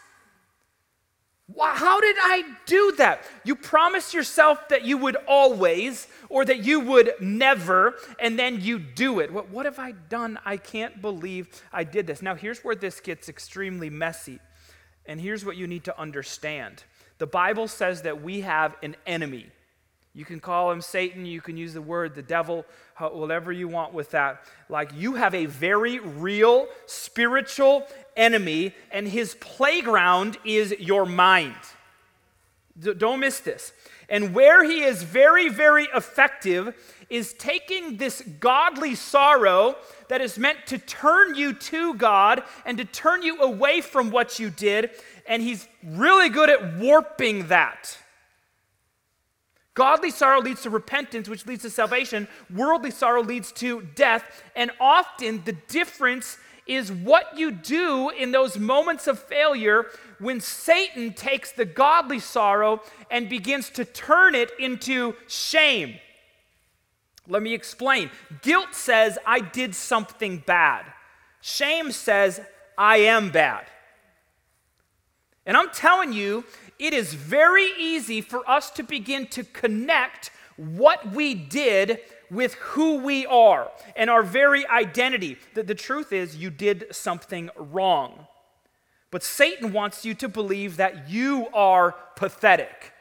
How 1.58 2.00
did 2.00 2.16
I 2.20 2.44
do 2.66 2.94
that? 2.98 3.24
You 3.44 3.56
promise 3.56 4.14
yourself 4.14 4.68
that 4.68 4.84
you 4.84 4.96
would 4.98 5.16
always 5.26 6.06
or 6.28 6.44
that 6.44 6.64
you 6.64 6.80
would 6.80 7.12
never, 7.20 7.94
and 8.18 8.38
then 8.38 8.60
you 8.60 8.78
do 8.78 9.20
it. 9.20 9.32
What, 9.32 9.50
what 9.50 9.66
have 9.66 9.78
I 9.78 9.92
done? 9.92 10.38
I 10.44 10.56
can't 10.56 11.02
believe 11.02 11.48
I 11.72 11.84
did 11.84 12.06
this. 12.06 12.22
Now, 12.22 12.34
here's 12.34 12.60
where 12.60 12.74
this 12.74 13.00
gets 13.00 13.28
extremely 13.28 13.90
messy. 13.90 14.38
And 15.04 15.20
here's 15.20 15.44
what 15.44 15.56
you 15.56 15.66
need 15.66 15.84
to 15.84 16.00
understand 16.00 16.84
the 17.18 17.26
Bible 17.26 17.68
says 17.68 18.02
that 18.02 18.22
we 18.22 18.40
have 18.40 18.74
an 18.82 18.96
enemy. 19.06 19.46
You 20.14 20.26
can 20.26 20.40
call 20.40 20.70
him 20.70 20.82
Satan, 20.82 21.24
you 21.24 21.40
can 21.40 21.56
use 21.56 21.72
the 21.72 21.80
word 21.80 22.14
the 22.14 22.22
devil, 22.22 22.66
whatever 22.98 23.50
you 23.50 23.66
want 23.66 23.94
with 23.94 24.10
that. 24.10 24.42
Like 24.68 24.90
you 24.94 25.14
have 25.14 25.34
a 25.34 25.46
very 25.46 26.00
real 26.00 26.66
spiritual 26.86 27.86
enemy, 28.14 28.74
and 28.90 29.08
his 29.08 29.34
playground 29.36 30.36
is 30.44 30.74
your 30.78 31.06
mind. 31.06 31.56
Don't 32.78 33.20
miss 33.20 33.40
this. 33.40 33.72
And 34.08 34.34
where 34.34 34.64
he 34.64 34.82
is 34.82 35.02
very, 35.02 35.48
very 35.48 35.88
effective 35.94 36.74
is 37.08 37.32
taking 37.34 37.96
this 37.96 38.22
godly 38.40 38.94
sorrow 38.94 39.76
that 40.08 40.20
is 40.20 40.38
meant 40.38 40.66
to 40.66 40.78
turn 40.78 41.34
you 41.34 41.54
to 41.54 41.94
God 41.94 42.42
and 42.66 42.76
to 42.76 42.84
turn 42.84 43.22
you 43.22 43.40
away 43.40 43.80
from 43.80 44.10
what 44.10 44.38
you 44.38 44.50
did, 44.50 44.90
and 45.26 45.42
he's 45.42 45.66
really 45.82 46.28
good 46.28 46.50
at 46.50 46.76
warping 46.76 47.48
that. 47.48 47.96
Godly 49.74 50.10
sorrow 50.10 50.40
leads 50.40 50.62
to 50.62 50.70
repentance, 50.70 51.28
which 51.28 51.46
leads 51.46 51.62
to 51.62 51.70
salvation. 51.70 52.28
Worldly 52.54 52.90
sorrow 52.90 53.22
leads 53.22 53.52
to 53.52 53.82
death. 53.94 54.42
And 54.54 54.70
often 54.80 55.42
the 55.44 55.52
difference 55.52 56.36
is 56.66 56.92
what 56.92 57.38
you 57.38 57.50
do 57.50 58.10
in 58.10 58.32
those 58.32 58.58
moments 58.58 59.06
of 59.06 59.18
failure 59.18 59.86
when 60.18 60.40
Satan 60.40 61.12
takes 61.14 61.52
the 61.52 61.64
godly 61.64 62.18
sorrow 62.18 62.82
and 63.10 63.28
begins 63.28 63.70
to 63.70 63.84
turn 63.84 64.34
it 64.34 64.50
into 64.58 65.14
shame. 65.26 65.98
Let 67.26 67.42
me 67.42 67.54
explain. 67.54 68.10
Guilt 68.42 68.74
says, 68.74 69.18
I 69.26 69.40
did 69.40 69.74
something 69.74 70.42
bad. 70.46 70.84
Shame 71.40 71.92
says, 71.92 72.40
I 72.76 72.98
am 72.98 73.30
bad. 73.30 73.66
And 75.44 75.56
I'm 75.56 75.70
telling 75.70 76.12
you, 76.12 76.44
it 76.82 76.92
is 76.92 77.14
very 77.14 77.70
easy 77.78 78.20
for 78.20 78.48
us 78.50 78.68
to 78.72 78.82
begin 78.82 79.28
to 79.28 79.44
connect 79.44 80.32
what 80.56 81.12
we 81.12 81.32
did 81.32 82.00
with 82.28 82.54
who 82.54 82.96
we 82.96 83.24
are 83.26 83.70
and 83.94 84.10
our 84.10 84.24
very 84.24 84.66
identity. 84.66 85.38
The, 85.54 85.62
the 85.62 85.76
truth 85.76 86.12
is, 86.12 86.36
you 86.36 86.50
did 86.50 86.86
something 86.90 87.50
wrong. 87.56 88.26
But 89.12 89.22
Satan 89.22 89.72
wants 89.72 90.04
you 90.04 90.14
to 90.14 90.28
believe 90.28 90.78
that 90.78 91.08
you 91.08 91.46
are 91.54 91.94
pathetic, 92.16 92.92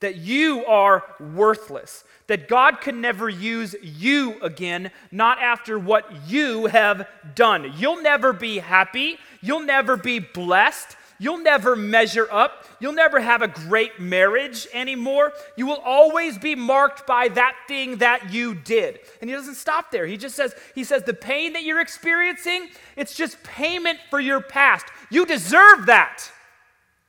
that 0.00 0.16
you 0.16 0.64
are 0.64 1.04
worthless, 1.20 2.04
that 2.28 2.48
God 2.48 2.80
can 2.80 3.02
never 3.02 3.28
use 3.28 3.76
you 3.82 4.40
again, 4.40 4.90
not 5.10 5.38
after 5.38 5.78
what 5.78 6.10
you 6.28 6.66
have 6.66 7.06
done. 7.34 7.74
You'll 7.76 8.00
never 8.00 8.32
be 8.32 8.58
happy, 8.60 9.18
you'll 9.42 9.60
never 9.60 9.98
be 9.98 10.18
blessed, 10.18 10.96
You'll 11.18 11.38
never 11.38 11.74
measure 11.74 12.28
up. 12.30 12.66
You'll 12.78 12.92
never 12.92 13.18
have 13.20 13.42
a 13.42 13.48
great 13.48 13.98
marriage 14.00 14.68
anymore. 14.72 15.32
You 15.56 15.66
will 15.66 15.82
always 15.84 16.38
be 16.38 16.54
marked 16.54 17.06
by 17.06 17.28
that 17.28 17.56
thing 17.66 17.96
that 17.98 18.32
you 18.32 18.54
did. 18.54 19.00
And 19.20 19.28
he 19.28 19.34
doesn't 19.34 19.56
stop 19.56 19.90
there. 19.90 20.06
He 20.06 20.16
just 20.16 20.36
says, 20.36 20.54
he 20.74 20.84
says, 20.84 21.02
the 21.02 21.14
pain 21.14 21.54
that 21.54 21.64
you're 21.64 21.80
experiencing, 21.80 22.68
it's 22.96 23.14
just 23.14 23.42
payment 23.42 23.98
for 24.10 24.20
your 24.20 24.40
past. 24.40 24.86
You 25.10 25.26
deserve 25.26 25.86
that 25.86 26.30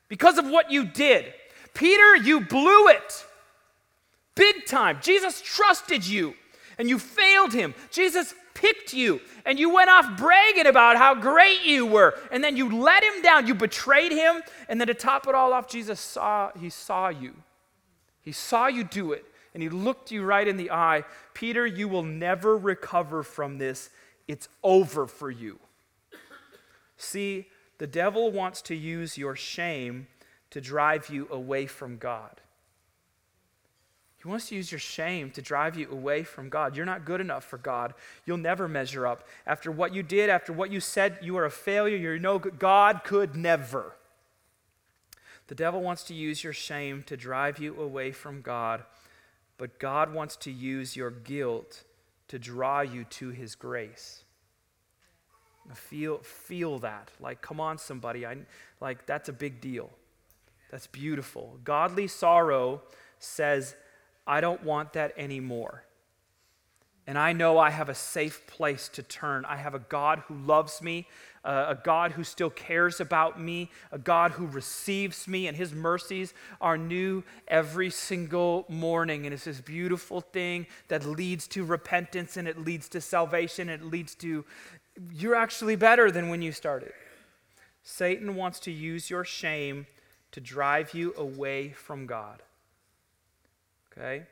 because 0.08 0.38
of 0.38 0.50
what 0.50 0.72
you 0.72 0.86
did. 0.86 1.34
Peter, 1.76 2.16
you 2.16 2.42
blew 2.42 2.88
it 2.88 3.26
big 4.36 4.66
time. 4.66 4.98
Jesus 5.02 5.42
trusted 5.42 6.08
you 6.08 6.34
and 6.78 6.90
you 6.90 6.98
failed 6.98 7.54
him. 7.54 7.76
Jesus 7.92 8.34
picked 8.60 8.94
you 8.94 9.22
and 9.46 9.58
you 9.58 9.74
went 9.74 9.90
off 9.90 10.18
bragging 10.18 10.68
about 10.68 10.98
how 10.98 11.16
great 11.16 11.64
you 11.64 11.86
were 11.86 12.14
and 12.32 12.44
then 12.44 12.58
you 12.58 12.82
let 12.82 13.04
him 13.04 13.22
down. 13.22 13.48
You 13.48 13.56
betrayed 13.56 14.12
him 14.12 14.42
and 14.68 14.80
then 14.80 14.88
to 14.88 14.94
top 14.94 15.28
it 15.28 15.36
all 15.36 15.54
off 15.54 15.68
jesus 15.68 16.00
saw 16.00 16.52
he 16.60 16.70
saw 16.70 17.08
you. 17.08 17.36
He 18.22 18.32
saw 18.32 18.68
you 18.68 18.84
do 18.84 19.14
it 19.14 19.26
and 19.54 19.64
he 19.64 19.70
looked 19.70 20.12
you 20.12 20.24
right 20.24 20.48
in 20.48 20.58
the 20.58 20.72
eye. 20.72 21.06
Peter 21.34 21.66
you 21.66 21.88
will 21.88 22.04
never 22.04 22.58
recover 22.58 23.24
from 23.24 23.58
this. 23.58 23.90
It's 24.28 24.50
over 24.64 25.08
for 25.08 25.32
you. 25.32 25.60
See 26.98 27.48
the 27.78 27.88
devil 27.88 28.30
wants 28.32 28.62
to 28.64 28.76
use 28.76 29.18
your 29.18 29.36
shame 29.38 30.08
to 30.50 30.60
drive 30.60 31.10
you 31.10 31.28
away 31.32 31.66
from 31.66 31.98
god 31.98 32.42
wants 34.30 34.50
to 34.50 34.56
use 34.56 34.72
your 34.72 34.80
shame 34.80 35.32
to 35.32 35.42
drive 35.42 35.78
you 35.78 35.90
away 35.92 36.24
from 36.24 36.50
God. 36.50 36.76
You're 36.76 36.86
not 36.86 37.06
good 37.06 37.22
enough 37.22 37.44
for 37.44 37.58
God. 37.58 37.94
You'll 38.26 38.38
never 38.38 38.68
measure 38.68 39.08
up. 39.08 39.28
After 39.46 39.72
what 39.72 39.94
you 39.94 40.04
did, 40.04 40.30
after 40.30 40.54
what 40.54 40.72
you 40.72 40.80
said, 40.80 41.20
you 41.22 41.38
are 41.38 41.46
a 41.46 41.52
failure. 41.52 41.98
You're 41.98 42.20
no 42.20 42.40
good. 42.40 42.60
God 42.60 43.04
could 43.04 43.36
never. 43.36 43.96
The 45.48 45.56
devil 45.56 45.82
wants 45.82 46.04
to 46.04 46.14
use 46.14 46.44
your 46.44 46.54
shame 46.54 47.04
to 47.08 47.18
drive 47.18 47.58
you 47.58 47.80
away 47.82 48.12
from 48.12 48.42
God, 48.42 48.84
but 49.58 49.80
God 49.80 50.14
wants 50.14 50.36
to 50.38 50.52
use 50.52 50.96
your 50.96 51.10
guilt 51.10 51.84
to 52.28 52.38
draw 52.38 52.82
you 52.82 53.04
to 53.06 53.30
his 53.30 53.56
grace. 53.56 54.24
Feel, 55.74 56.20
feel 56.20 56.80
that. 56.80 57.12
Like, 57.20 57.42
come 57.42 57.60
on, 57.60 57.78
somebody. 57.78 58.26
I, 58.26 58.38
like, 58.80 59.06
that's 59.06 59.30
a 59.30 59.34
big 59.34 59.60
deal. 59.60 59.90
That's 60.72 60.88
beautiful. 60.88 61.58
Godly 61.64 62.08
sorrow 62.08 62.82
says, 63.20 63.76
I 64.30 64.42
don't 64.42 64.64
want 64.64 64.94
that 64.94 65.14
anymore. 65.18 65.84
And 67.08 67.18
I 67.18 67.34
know 67.34 67.58
I 67.58 67.72
have 67.72 67.90
a 67.90 67.96
safe 67.96 68.46
place 68.46 68.88
to 68.90 69.02
turn. 69.02 69.44
I 69.46 69.56
have 69.56 69.74
a 69.74 69.80
God 69.80 70.22
who 70.28 70.36
loves 70.36 70.80
me, 70.84 71.08
uh, 71.44 71.66
a 71.70 71.76
God 71.84 72.12
who 72.12 72.24
still 72.24 72.52
cares 72.52 73.02
about 73.02 73.42
me, 73.42 73.72
a 73.92 73.98
God 73.98 74.30
who 74.34 74.46
receives 74.46 75.28
me, 75.28 75.48
and 75.48 75.58
his 75.58 75.74
mercies 75.74 76.36
are 76.62 76.78
new 76.78 77.24
every 77.48 77.90
single 77.90 78.66
morning. 78.70 79.26
And 79.26 79.34
it's 79.34 79.46
this 79.46 79.60
beautiful 79.60 80.22
thing 80.22 80.68
that 80.90 81.04
leads 81.04 81.48
to 81.48 81.66
repentance 81.66 82.38
and 82.38 82.48
it 82.48 82.64
leads 82.64 82.88
to 82.90 83.02
salvation. 83.02 83.70
It 83.70 83.84
leads 83.84 84.14
to 84.16 84.46
you're 85.12 85.36
actually 85.36 85.78
better 85.78 86.12
than 86.12 86.30
when 86.30 86.44
you 86.44 86.52
started. 86.52 86.94
Satan 87.82 88.36
wants 88.36 88.60
to 88.60 88.72
use 88.72 89.10
your 89.10 89.26
shame 89.26 89.88
to 90.32 90.40
drive 90.40 90.94
you 90.94 91.16
away 91.18 91.72
from 91.72 92.06
God. 92.06 92.44
Okay? 94.00 94.24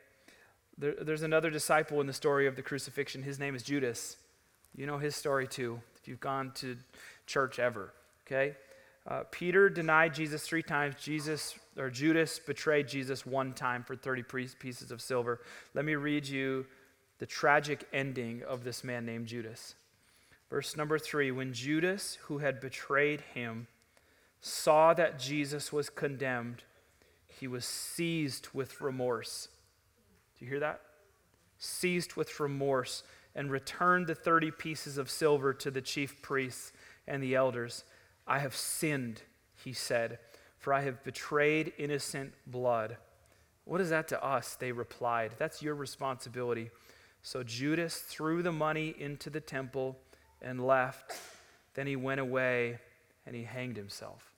There, 0.78 0.94
there's 1.00 1.22
another 1.22 1.50
disciple 1.50 2.00
in 2.00 2.06
the 2.06 2.12
story 2.12 2.46
of 2.46 2.56
the 2.56 2.62
crucifixion. 2.62 3.22
His 3.22 3.38
name 3.38 3.54
is 3.54 3.62
Judas. 3.62 4.16
You 4.74 4.86
know 4.86 4.98
his 4.98 5.14
story 5.14 5.46
too, 5.46 5.80
if 6.00 6.08
you've 6.08 6.20
gone 6.20 6.52
to 6.56 6.76
church 7.26 7.58
ever. 7.58 7.92
Okay? 8.26 8.56
Uh, 9.06 9.24
Peter 9.30 9.68
denied 9.68 10.14
Jesus 10.14 10.42
three 10.42 10.62
times. 10.62 10.94
Jesus 11.00 11.58
or 11.76 11.90
Judas 11.90 12.38
betrayed 12.38 12.88
Jesus 12.88 13.26
one 13.26 13.52
time 13.52 13.82
for 13.82 13.96
30 13.96 14.22
pieces 14.58 14.90
of 14.90 15.00
silver. 15.00 15.40
Let 15.74 15.84
me 15.84 15.94
read 15.94 16.26
you 16.26 16.66
the 17.18 17.26
tragic 17.26 17.86
ending 17.92 18.42
of 18.46 18.64
this 18.64 18.84
man 18.84 19.04
named 19.04 19.26
Judas. 19.26 19.74
Verse 20.50 20.76
number 20.76 20.98
three 20.98 21.30
When 21.30 21.52
Judas, 21.52 22.18
who 22.22 22.38
had 22.38 22.60
betrayed 22.60 23.22
him, 23.34 23.66
saw 24.40 24.94
that 24.94 25.18
Jesus 25.18 25.72
was 25.72 25.90
condemned, 25.90 26.62
he 27.26 27.48
was 27.48 27.64
seized 27.64 28.48
with 28.52 28.80
remorse. 28.80 29.48
Do 30.38 30.44
you 30.44 30.50
hear 30.50 30.60
that? 30.60 30.80
Seized 31.58 32.14
with 32.14 32.38
remorse 32.38 33.02
and 33.34 33.50
returned 33.50 34.06
the 34.06 34.14
30 34.14 34.52
pieces 34.52 34.98
of 34.98 35.10
silver 35.10 35.52
to 35.54 35.70
the 35.70 35.80
chief 35.80 36.22
priests 36.22 36.72
and 37.06 37.22
the 37.22 37.34
elders. 37.34 37.84
I 38.26 38.38
have 38.38 38.54
sinned, 38.54 39.22
he 39.54 39.72
said, 39.72 40.18
for 40.58 40.72
I 40.72 40.82
have 40.82 41.02
betrayed 41.04 41.72
innocent 41.78 42.32
blood. 42.46 42.96
What 43.64 43.80
is 43.80 43.90
that 43.90 44.08
to 44.08 44.24
us? 44.24 44.54
They 44.54 44.72
replied. 44.72 45.32
That's 45.38 45.62
your 45.62 45.74
responsibility. 45.74 46.70
So 47.22 47.42
Judas 47.42 47.98
threw 47.98 48.42
the 48.42 48.52
money 48.52 48.94
into 48.98 49.30
the 49.30 49.40
temple 49.40 49.98
and 50.40 50.64
left. 50.64 51.12
Then 51.74 51.86
he 51.86 51.96
went 51.96 52.20
away 52.20 52.78
and 53.26 53.34
he 53.36 53.44
hanged 53.44 53.76
himself. 53.76 54.32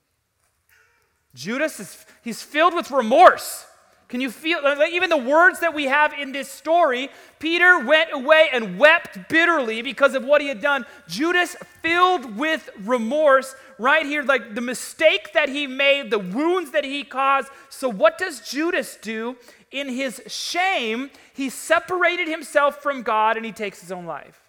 Judas 1.33 1.79
is 1.79 2.05
he's 2.23 2.41
filled 2.41 2.73
with 2.73 2.91
remorse. 2.91 3.65
Can 4.11 4.19
you 4.19 4.29
feel, 4.29 4.59
even 4.91 5.09
the 5.09 5.15
words 5.15 5.61
that 5.61 5.73
we 5.73 5.85
have 5.85 6.11
in 6.11 6.33
this 6.33 6.49
story? 6.49 7.09
Peter 7.39 7.79
went 7.79 8.09
away 8.11 8.49
and 8.51 8.77
wept 8.77 9.29
bitterly 9.29 9.81
because 9.81 10.15
of 10.15 10.25
what 10.25 10.41
he 10.41 10.49
had 10.49 10.59
done. 10.59 10.85
Judas, 11.07 11.55
filled 11.81 12.35
with 12.35 12.69
remorse, 12.83 13.55
right 13.79 14.05
here, 14.05 14.21
like 14.21 14.53
the 14.53 14.59
mistake 14.59 15.31
that 15.31 15.47
he 15.47 15.65
made, 15.65 16.11
the 16.11 16.19
wounds 16.19 16.71
that 16.71 16.83
he 16.83 17.05
caused. 17.05 17.47
So, 17.69 17.87
what 17.87 18.17
does 18.17 18.41
Judas 18.41 18.97
do? 19.01 19.37
In 19.71 19.87
his 19.87 20.21
shame, 20.27 21.09
he 21.33 21.49
separated 21.49 22.27
himself 22.27 22.83
from 22.83 23.03
God 23.03 23.37
and 23.37 23.45
he 23.45 23.53
takes 23.53 23.79
his 23.79 23.93
own 23.93 24.05
life. 24.05 24.41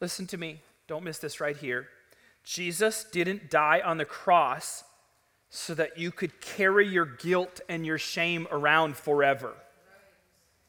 Listen 0.00 0.26
to 0.28 0.38
me. 0.38 0.62
Don't 0.86 1.04
miss 1.04 1.18
this 1.18 1.42
right 1.42 1.58
here. 1.58 1.88
Jesus 2.42 3.04
didn't 3.04 3.50
die 3.50 3.82
on 3.84 3.98
the 3.98 4.06
cross 4.06 4.82
so 5.50 5.74
that 5.74 5.98
you 5.98 6.12
could 6.12 6.40
carry 6.40 6.86
your 6.86 7.04
guilt 7.04 7.60
and 7.68 7.84
your 7.84 7.98
shame 7.98 8.46
around 8.52 8.96
forever. 8.96 9.54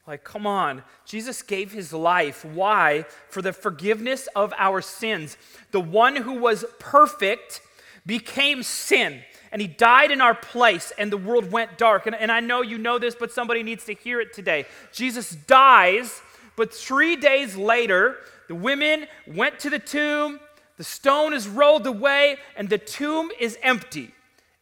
Like, 0.06 0.24
come 0.24 0.46
on. 0.46 0.82
Jesus 1.06 1.42
gave 1.42 1.70
his 1.70 1.92
life. 1.92 2.44
Why? 2.44 3.04
For 3.28 3.40
the 3.40 3.52
forgiveness 3.52 4.28
of 4.34 4.52
our 4.58 4.80
sins. 4.80 5.36
The 5.70 5.80
one 5.80 6.16
who 6.16 6.40
was 6.40 6.64
perfect 6.80 7.60
became 8.04 8.64
sin, 8.64 9.22
and 9.52 9.62
he 9.62 9.68
died 9.68 10.10
in 10.10 10.20
our 10.20 10.34
place, 10.34 10.92
and 10.98 11.12
the 11.12 11.16
world 11.16 11.52
went 11.52 11.78
dark. 11.78 12.06
And, 12.06 12.16
and 12.16 12.32
I 12.32 12.40
know 12.40 12.62
you 12.62 12.78
know 12.78 12.98
this, 12.98 13.14
but 13.14 13.30
somebody 13.30 13.62
needs 13.62 13.84
to 13.84 13.94
hear 13.94 14.20
it 14.20 14.32
today. 14.32 14.66
Jesus 14.92 15.30
dies, 15.30 16.20
but 16.56 16.74
three 16.74 17.14
days 17.14 17.54
later, 17.54 18.16
the 18.48 18.56
women 18.56 19.06
went 19.28 19.60
to 19.60 19.70
the 19.70 19.78
tomb, 19.78 20.40
the 20.78 20.84
stone 20.84 21.32
is 21.32 21.46
rolled 21.46 21.86
away, 21.86 22.38
and 22.56 22.68
the 22.68 22.78
tomb 22.78 23.30
is 23.38 23.56
empty. 23.62 24.12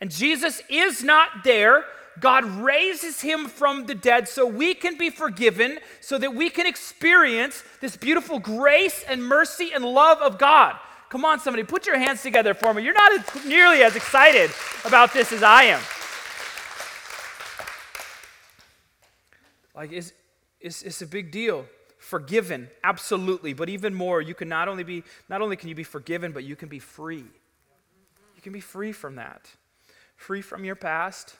And 0.00 0.10
Jesus 0.10 0.62
is 0.68 1.02
not 1.02 1.44
there. 1.44 1.84
God 2.18 2.44
raises 2.44 3.20
him 3.20 3.46
from 3.46 3.86
the 3.86 3.94
dead 3.94 4.28
so 4.28 4.46
we 4.46 4.74
can 4.74 4.98
be 4.98 5.10
forgiven, 5.10 5.78
so 6.00 6.18
that 6.18 6.34
we 6.34 6.50
can 6.50 6.66
experience 6.66 7.62
this 7.80 7.96
beautiful 7.96 8.38
grace 8.38 9.04
and 9.08 9.24
mercy 9.24 9.72
and 9.74 9.84
love 9.84 10.18
of 10.18 10.38
God. 10.38 10.76
Come 11.08 11.24
on, 11.24 11.40
somebody, 11.40 11.64
put 11.64 11.86
your 11.86 11.98
hands 11.98 12.22
together 12.22 12.54
for 12.54 12.72
me. 12.72 12.84
You're 12.84 12.94
not 12.94 13.44
nearly 13.46 13.82
as 13.82 13.96
excited 13.96 14.50
about 14.84 15.12
this 15.12 15.32
as 15.32 15.42
I 15.42 15.64
am. 15.64 15.80
Like, 19.74 19.92
it's, 19.92 20.12
it's, 20.60 20.82
it's 20.82 21.02
a 21.02 21.06
big 21.06 21.30
deal. 21.30 21.66
Forgiven, 21.98 22.68
absolutely. 22.84 23.54
But 23.54 23.68
even 23.68 23.94
more, 23.94 24.20
you 24.20 24.34
can 24.34 24.48
not 24.48 24.68
only 24.68 24.84
be, 24.84 25.04
not 25.28 25.42
only 25.42 25.56
can 25.56 25.68
you 25.68 25.74
be 25.74 25.84
forgiven, 25.84 26.32
but 26.32 26.44
you 26.44 26.54
can 26.54 26.68
be 26.68 26.78
free. 26.78 27.24
You 28.36 28.42
can 28.42 28.52
be 28.52 28.60
free 28.60 28.92
from 28.92 29.16
that. 29.16 29.50
Free 30.20 30.42
from 30.42 30.66
your 30.66 30.74
past, 30.74 31.36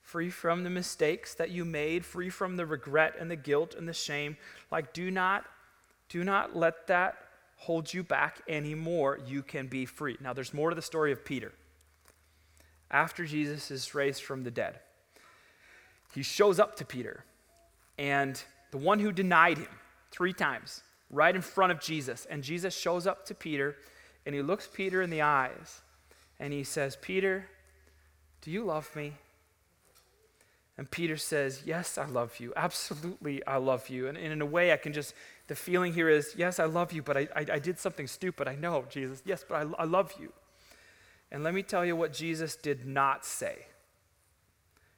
free 0.00 0.30
from 0.30 0.62
the 0.62 0.70
mistakes 0.70 1.34
that 1.34 1.50
you 1.50 1.64
made, 1.64 2.04
free 2.04 2.30
from 2.30 2.54
the 2.54 2.64
regret 2.64 3.16
and 3.18 3.28
the 3.28 3.34
guilt 3.34 3.74
and 3.76 3.88
the 3.88 3.92
shame. 3.92 4.36
Like, 4.70 4.92
do 4.92 5.10
not, 5.10 5.44
do 6.08 6.22
not 6.22 6.54
let 6.54 6.86
that 6.86 7.16
hold 7.56 7.92
you 7.92 8.04
back 8.04 8.40
anymore. 8.46 9.18
You 9.26 9.42
can 9.42 9.66
be 9.66 9.86
free. 9.86 10.16
Now, 10.20 10.32
there's 10.32 10.54
more 10.54 10.70
to 10.70 10.76
the 10.76 10.80
story 10.80 11.10
of 11.10 11.24
Peter. 11.24 11.50
After 12.92 13.24
Jesus 13.24 13.72
is 13.72 13.92
raised 13.92 14.22
from 14.22 14.44
the 14.44 14.52
dead, 14.52 14.78
he 16.14 16.22
shows 16.22 16.60
up 16.60 16.76
to 16.76 16.84
Peter, 16.84 17.24
and 17.98 18.40
the 18.70 18.78
one 18.78 19.00
who 19.00 19.10
denied 19.10 19.58
him 19.58 19.80
three 20.12 20.32
times, 20.32 20.84
right 21.10 21.34
in 21.34 21.42
front 21.42 21.72
of 21.72 21.80
Jesus, 21.80 22.24
and 22.30 22.44
Jesus 22.44 22.72
shows 22.72 23.04
up 23.04 23.26
to 23.26 23.34
Peter, 23.34 23.78
and 24.24 24.32
he 24.32 24.42
looks 24.42 24.68
Peter 24.72 25.02
in 25.02 25.10
the 25.10 25.22
eyes, 25.22 25.80
and 26.38 26.52
he 26.52 26.62
says, 26.62 26.96
Peter, 27.02 27.48
do 28.42 28.50
you 28.50 28.64
love 28.64 28.94
me? 28.94 29.14
And 30.76 30.90
Peter 30.90 31.16
says, 31.16 31.62
Yes, 31.64 31.96
I 31.96 32.06
love 32.06 32.40
you. 32.40 32.52
Absolutely, 32.56 33.44
I 33.46 33.56
love 33.56 33.88
you. 33.88 34.08
And, 34.08 34.18
and 34.18 34.32
in 34.32 34.42
a 34.42 34.46
way, 34.46 34.72
I 34.72 34.76
can 34.76 34.92
just, 34.92 35.14
the 35.46 35.54
feeling 35.54 35.94
here 35.94 36.08
is, 36.08 36.34
Yes, 36.36 36.58
I 36.58 36.64
love 36.64 36.92
you, 36.92 37.02
but 37.02 37.16
I, 37.16 37.28
I, 37.36 37.46
I 37.52 37.58
did 37.58 37.78
something 37.78 38.06
stupid. 38.06 38.48
I 38.48 38.56
know, 38.56 38.84
Jesus. 38.90 39.22
Yes, 39.24 39.44
but 39.48 39.54
I, 39.54 39.82
I 39.82 39.84
love 39.84 40.12
you. 40.20 40.32
And 41.30 41.44
let 41.44 41.54
me 41.54 41.62
tell 41.62 41.84
you 41.84 41.94
what 41.94 42.12
Jesus 42.12 42.56
did 42.56 42.84
not 42.84 43.24
say. 43.24 43.66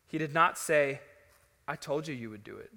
He 0.07 0.17
did 0.19 0.33
not 0.33 0.57
say, 0.57 1.01
I 1.69 1.77
told 1.77 2.09
you 2.09 2.15
you 2.15 2.31
would 2.31 2.45
do 2.45 2.57
it. 2.57 2.73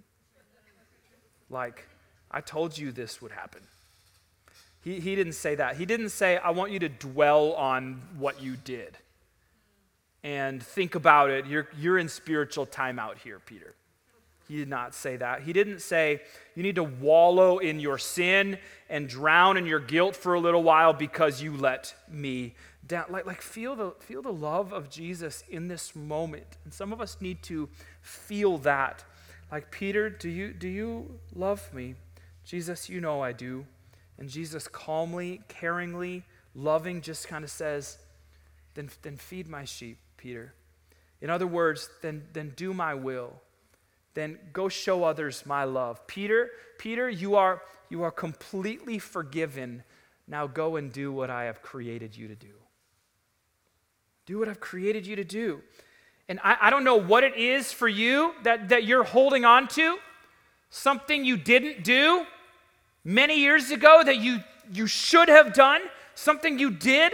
Like, 1.50 1.88
I 2.30 2.42
told 2.42 2.78
you 2.78 2.92
this 2.92 3.22
would 3.22 3.32
happen. 3.32 3.62
He, 4.84 5.00
he 5.00 5.16
didn't 5.16 5.34
say 5.34 5.56
that. 5.56 5.78
He 5.78 5.86
didn't 5.86 6.10
say, 6.10 6.38
I 6.38 6.50
want 6.52 6.72
you 6.72 6.80
to 6.80 6.90
dwell 6.90 7.54
on 7.54 8.02
what 8.18 8.42
you 8.42 8.58
did 8.58 8.98
and 10.28 10.62
think 10.62 10.94
about 10.94 11.30
it. 11.30 11.46
You're, 11.46 11.70
you're 11.80 11.98
in 11.98 12.10
spiritual 12.10 12.66
timeout 12.68 13.18
here, 13.20 13.40
Peter. 13.40 13.76
He 14.50 14.58
did 14.58 14.68
not 14.68 14.94
say 14.94 15.16
that. 15.16 15.44
He 15.44 15.54
didn't 15.54 15.80
say, 15.80 16.22
you 16.54 16.64
need 16.64 16.76
to 16.76 16.84
wallow 16.84 17.60
in 17.60 17.80
your 17.80 17.98
sin 17.98 18.58
and 18.90 19.08
drown 19.08 19.56
in 19.56 19.66
your 19.66 19.80
guilt 19.80 20.18
for 20.18 20.34
a 20.34 20.40
little 20.42 20.64
while 20.64 20.92
because 20.92 21.42
you 21.42 21.56
let 21.56 21.96
me 22.12 22.56
down. 22.86 23.06
Like, 23.10 23.26
like 23.26 23.42
feel, 23.42 23.78
the, 23.78 23.92
feel 24.00 24.22
the 24.22 24.34
love 24.34 24.74
of 24.74 24.90
Jesus 24.90 25.46
in 25.50 25.70
this 25.70 25.96
moment. 25.96 26.58
And 26.66 26.74
some 26.74 26.92
of 26.92 27.00
us 27.00 27.16
need 27.22 27.42
to 27.44 27.70
feel 28.02 28.58
that. 28.60 29.06
Like, 29.50 29.72
Peter, 29.72 30.10
do 30.10 30.28
you, 30.28 30.52
do 30.52 30.68
you 30.68 31.20
love 31.36 31.74
me? 31.74 31.96
Jesus, 32.44 32.90
you 32.90 33.00
know 33.00 33.22
I 33.22 33.32
do. 33.32 33.66
And 34.18 34.28
Jesus 34.28 34.68
calmly, 34.68 35.42
caringly, 35.48 36.24
loving 36.54 37.00
just 37.00 37.30
kind 37.30 37.46
of 37.46 37.50
says, 37.50 37.98
then, 38.74 38.90
then 39.04 39.16
feed 39.16 39.48
my 39.48 39.64
sheep. 39.64 40.00
Peter. 40.18 40.54
In 41.22 41.30
other 41.30 41.48
words, 41.48 41.90
then, 42.02 42.24
then 42.34 42.54
do 42.56 42.74
my 42.74 42.94
will. 42.94 43.34
Then 44.14 44.38
go 44.54 44.70
show 44.70 45.04
others 45.04 45.46
my 45.46 45.64
love. 45.64 46.06
Peter, 46.08 46.50
Peter, 46.78 47.10
you 47.10 47.36
are, 47.36 47.62
you 47.90 48.04
are 48.04 48.12
completely 48.12 49.00
forgiven. 49.00 49.84
Now 50.28 50.48
go 50.48 50.76
and 50.76 50.92
do 50.92 51.12
what 51.12 51.30
I 51.30 51.46
have 51.46 51.62
created 51.62 52.16
you 52.16 52.28
to 52.28 52.36
do. 52.36 52.54
Do 54.26 54.40
what 54.40 54.50
I've 54.50 54.60
created 54.60 55.08
you 55.08 55.16
to 55.16 55.24
do. 55.24 55.62
And 56.28 56.40
I, 56.44 56.58
I 56.62 56.70
don't 56.70 56.84
know 56.84 56.98
what 56.98 57.24
it 57.24 57.38
is 57.38 57.72
for 57.72 57.88
you 57.88 58.34
that, 58.44 58.70
that 58.70 58.84
you're 58.84 59.04
holding 59.04 59.46
on 59.46 59.68
to, 59.70 59.98
something 60.70 61.24
you 61.24 61.38
didn't 61.38 61.84
do 61.84 62.26
many 63.04 63.40
years 63.40 63.72
ago 63.72 64.02
that 64.04 64.18
you, 64.18 64.40
you 64.72 64.86
should 64.86 65.30
have 65.30 65.54
done, 65.54 65.82
something 66.16 66.60
you 66.60 66.72
did 66.72 67.14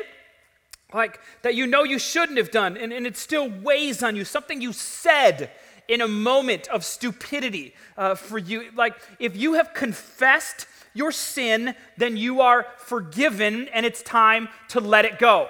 like 0.94 1.20
that 1.42 1.56
you 1.56 1.68
know 1.68 1.84
you 1.84 2.00
shouldn't 2.00 2.38
have 2.38 2.52
done, 2.52 2.78
and, 2.78 2.94
and 2.94 3.06
it 3.08 3.18
still 3.18 3.50
weighs 3.50 4.04
on 4.04 4.16
you, 4.16 4.26
something 4.26 4.62
you 4.62 4.74
said 4.74 5.52
in 5.88 6.02
a 6.02 6.08
moment 6.08 6.68
of 6.70 6.86
stupidity 6.86 7.74
uh, 7.98 8.16
for 8.16 8.38
you. 8.38 8.70
Like 8.76 8.96
if 9.20 9.36
you 9.36 9.54
have 9.54 9.74
confessed 9.74 10.68
your 10.94 11.12
sin, 11.12 11.76
then 11.98 12.18
you 12.18 12.42
are 12.42 12.68
forgiven, 12.78 13.68
and 13.70 13.86
it's 13.86 14.02
time 14.02 14.50
to 14.70 14.80
let 14.80 15.06
it 15.06 15.20
go. 15.20 15.50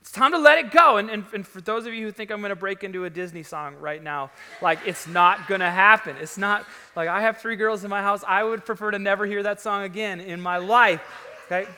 It's 0.00 0.12
time 0.16 0.32
to 0.32 0.38
let 0.38 0.56
it 0.56 0.70
go. 0.70 0.96
And, 0.96 1.10
and, 1.10 1.24
and 1.34 1.46
for 1.46 1.60
those 1.60 1.84
of 1.84 1.92
you 1.92 2.06
who 2.06 2.12
think 2.12 2.30
I'm 2.30 2.40
going 2.40 2.48
to 2.48 2.56
break 2.56 2.82
into 2.82 3.04
a 3.04 3.10
Disney 3.10 3.42
song 3.42 3.76
right 3.76 4.02
now, 4.02 4.30
like 4.62 4.78
it's 4.86 5.06
not 5.06 5.46
going 5.46 5.60
to 5.60 5.70
happen. 5.70 6.16
It's 6.16 6.38
not 6.38 6.64
like 6.96 7.10
I 7.10 7.20
have 7.20 7.36
three 7.36 7.56
girls 7.56 7.84
in 7.84 7.90
my 7.90 8.00
house. 8.00 8.24
I 8.26 8.42
would 8.42 8.64
prefer 8.64 8.90
to 8.90 8.98
never 8.98 9.26
hear 9.26 9.42
that 9.42 9.60
song 9.60 9.82
again 9.82 10.22
in 10.22 10.40
my 10.40 10.56
life. 10.56 11.02
Okay? 11.44 11.68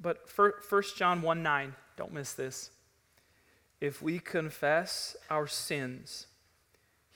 But 0.00 0.28
1 0.34 0.82
John 0.96 1.22
1 1.22 1.42
9, 1.42 1.74
don't 1.96 2.12
miss 2.12 2.32
this. 2.32 2.70
If 3.80 4.00
we 4.00 4.18
confess 4.18 5.16
our 5.28 5.46
sins, 5.46 6.26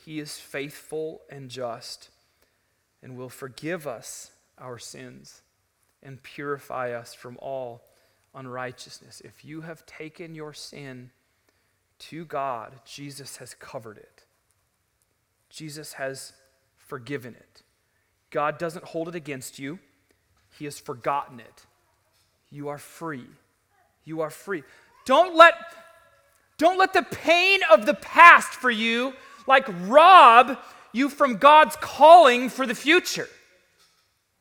he 0.05 0.18
is 0.18 0.38
faithful 0.38 1.23
and 1.31 1.51
just 1.51 2.11
and 3.03 3.16
will 3.16 3.29
forgive 3.29 3.87
us 3.87 4.31
our 4.59 4.79
sins 4.79 5.42
and 6.03 6.23
purify 6.23 6.92
us 6.92 7.14
from 7.14 7.38
all 7.40 7.83
unrighteousness. 8.35 9.23
If 9.25 9.44
you 9.44 9.62
have 9.62 9.87
taken 9.87 10.35
your 10.35 10.53
sin 10.53 11.11
to 11.99 12.25
God, 12.25 12.81
Jesus 12.85 13.38
has 13.38 13.55
covered 13.55 13.99
it. 13.99 14.25
Jesus 15.49 15.94
has 15.94 16.33
forgiven 16.77 17.35
it. 17.35 17.62
God 18.31 18.59
doesn't 18.59 18.87
hold 18.87 19.09
it 19.09 19.14
against 19.14 19.59
you, 19.59 19.79
He 20.59 20.64
has 20.64 20.79
forgotten 20.79 21.40
it 21.40 21.66
you 22.55 22.69
are 22.69 22.79
free. 22.79 23.27
You 24.05 24.21
are 24.21 24.31
free. 24.31 24.62
Don't 25.07 25.35
let, 25.35 25.55
don't 26.57 26.79
let 26.79 26.93
the 26.93 27.03
pain 27.03 27.61
of 27.73 27.85
the 27.85 27.95
past 27.95 28.51
for 28.53 28.71
you 28.71 29.12
like 29.49 29.67
rob 29.88 30.57
you 30.93 31.09
from 31.09 31.38
God's 31.38 31.75
calling 31.81 32.49
for 32.49 32.64
the 32.64 32.75
future. 32.75 33.29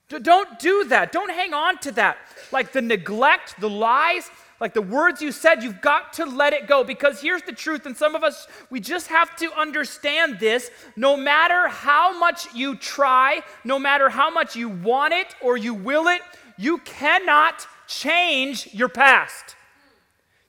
Don't 0.09 0.59
do 0.59 0.85
that. 0.89 1.11
Don't 1.11 1.31
hang 1.31 1.55
on 1.55 1.79
to 1.79 1.91
that. 1.93 2.17
Like 2.51 2.71
the 2.71 2.83
neglect, 2.83 3.59
the 3.59 3.69
lies, 3.69 4.29
like 4.59 4.75
the 4.75 4.81
words 4.81 5.19
you 5.19 5.31
said, 5.31 5.63
you've 5.63 5.81
got 5.81 6.13
to 6.13 6.25
let 6.25 6.53
it 6.53 6.67
go 6.67 6.83
because 6.83 7.19
here's 7.19 7.41
the 7.41 7.51
truth. 7.51 7.87
And 7.87 7.97
some 7.97 8.13
of 8.13 8.23
us, 8.23 8.47
we 8.69 8.79
just 8.79 9.07
have 9.07 9.35
to 9.37 9.51
understand 9.59 10.39
this. 10.39 10.69
No 10.95 11.17
matter 11.17 11.67
how 11.67 12.17
much 12.19 12.53
you 12.53 12.75
try, 12.75 13.41
no 13.63 13.79
matter 13.79 14.07
how 14.07 14.29
much 14.29 14.55
you 14.55 14.69
want 14.69 15.15
it 15.15 15.33
or 15.41 15.57
you 15.57 15.73
will 15.73 16.07
it, 16.07 16.21
you 16.57 16.77
cannot 16.79 17.65
change 17.93 18.69
your 18.73 18.89
past. 18.89 19.55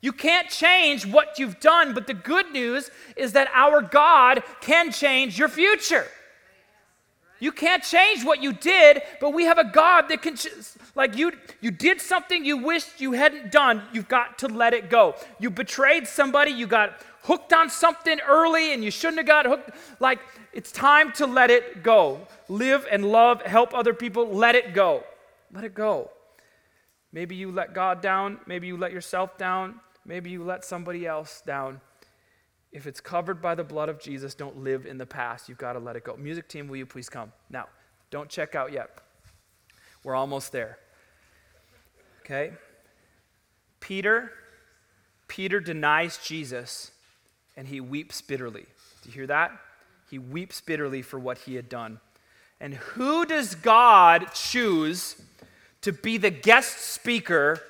You 0.00 0.12
can't 0.12 0.50
change 0.50 1.06
what 1.06 1.38
you've 1.38 1.60
done, 1.60 1.94
but 1.94 2.06
the 2.06 2.14
good 2.14 2.52
news 2.52 2.90
is 3.16 3.32
that 3.32 3.48
our 3.54 3.80
God 3.80 4.42
can 4.60 4.92
change 4.92 5.38
your 5.38 5.48
future. 5.48 6.06
You 7.40 7.52
can't 7.52 7.82
change 7.82 8.24
what 8.24 8.42
you 8.42 8.52
did, 8.52 9.02
but 9.20 9.34
we 9.34 9.44
have 9.44 9.58
a 9.58 9.64
God 9.64 10.08
that 10.08 10.22
can 10.22 10.36
like 10.94 11.16
you 11.16 11.32
you 11.60 11.70
did 11.70 12.00
something 12.00 12.44
you 12.44 12.58
wished 12.58 13.00
you 13.00 13.12
hadn't 13.12 13.50
done, 13.50 13.82
you've 13.92 14.08
got 14.08 14.38
to 14.38 14.48
let 14.48 14.72
it 14.72 14.88
go. 14.88 15.14
You 15.38 15.50
betrayed 15.50 16.06
somebody, 16.06 16.52
you 16.52 16.66
got 16.66 17.00
hooked 17.22 17.52
on 17.52 17.68
something 17.70 18.20
early 18.20 18.72
and 18.72 18.84
you 18.84 18.90
shouldn't 18.90 19.18
have 19.18 19.26
got 19.26 19.46
hooked. 19.46 19.70
Like 20.00 20.20
it's 20.52 20.70
time 20.70 21.12
to 21.14 21.26
let 21.26 21.50
it 21.50 21.82
go. 21.82 22.26
Live 22.48 22.86
and 22.90 23.10
love, 23.10 23.42
help 23.42 23.74
other 23.74 23.94
people, 23.94 24.28
let 24.28 24.54
it 24.54 24.74
go. 24.74 25.02
Let 25.52 25.64
it 25.64 25.74
go. 25.74 26.10
Maybe 27.14 27.36
you 27.36 27.52
let 27.52 27.74
God 27.74 28.02
down. 28.02 28.40
Maybe 28.44 28.66
you 28.66 28.76
let 28.76 28.92
yourself 28.92 29.38
down. 29.38 29.80
maybe 30.04 30.28
you 30.30 30.42
let 30.42 30.64
somebody 30.64 31.06
else 31.06 31.40
down. 31.46 31.80
If 32.72 32.88
it's 32.88 33.00
covered 33.00 33.40
by 33.40 33.54
the 33.54 33.62
blood 33.62 33.88
of 33.88 34.00
Jesus, 34.00 34.34
don't 34.34 34.58
live 34.58 34.84
in 34.84 34.98
the 34.98 35.06
past. 35.06 35.48
You've 35.48 35.56
got 35.56 35.74
to 35.74 35.78
let 35.78 35.94
it 35.94 36.02
go. 36.02 36.16
Music 36.16 36.48
team, 36.48 36.66
will 36.66 36.76
you 36.76 36.84
please 36.84 37.08
come? 37.08 37.32
Now, 37.48 37.68
don't 38.10 38.28
check 38.28 38.56
out 38.56 38.72
yet. 38.72 38.98
We're 40.02 40.16
almost 40.16 40.50
there. 40.50 40.78
Okay? 42.20 42.52
Peter, 43.78 44.32
Peter 45.28 45.60
denies 45.60 46.18
Jesus 46.18 46.90
and 47.56 47.68
he 47.68 47.80
weeps 47.80 48.20
bitterly. 48.22 48.66
Do 49.02 49.08
you 49.08 49.12
hear 49.12 49.26
that? 49.28 49.52
He 50.10 50.18
weeps 50.18 50.60
bitterly 50.60 51.00
for 51.00 51.20
what 51.20 51.38
he 51.38 51.54
had 51.54 51.68
done. 51.68 52.00
And 52.60 52.74
who 52.74 53.24
does 53.24 53.54
God 53.54 54.32
choose 54.34 55.14
to 55.84 55.92
be 55.92 56.18
the 56.18 56.30
guest 56.30 56.78
speaker 56.78 57.60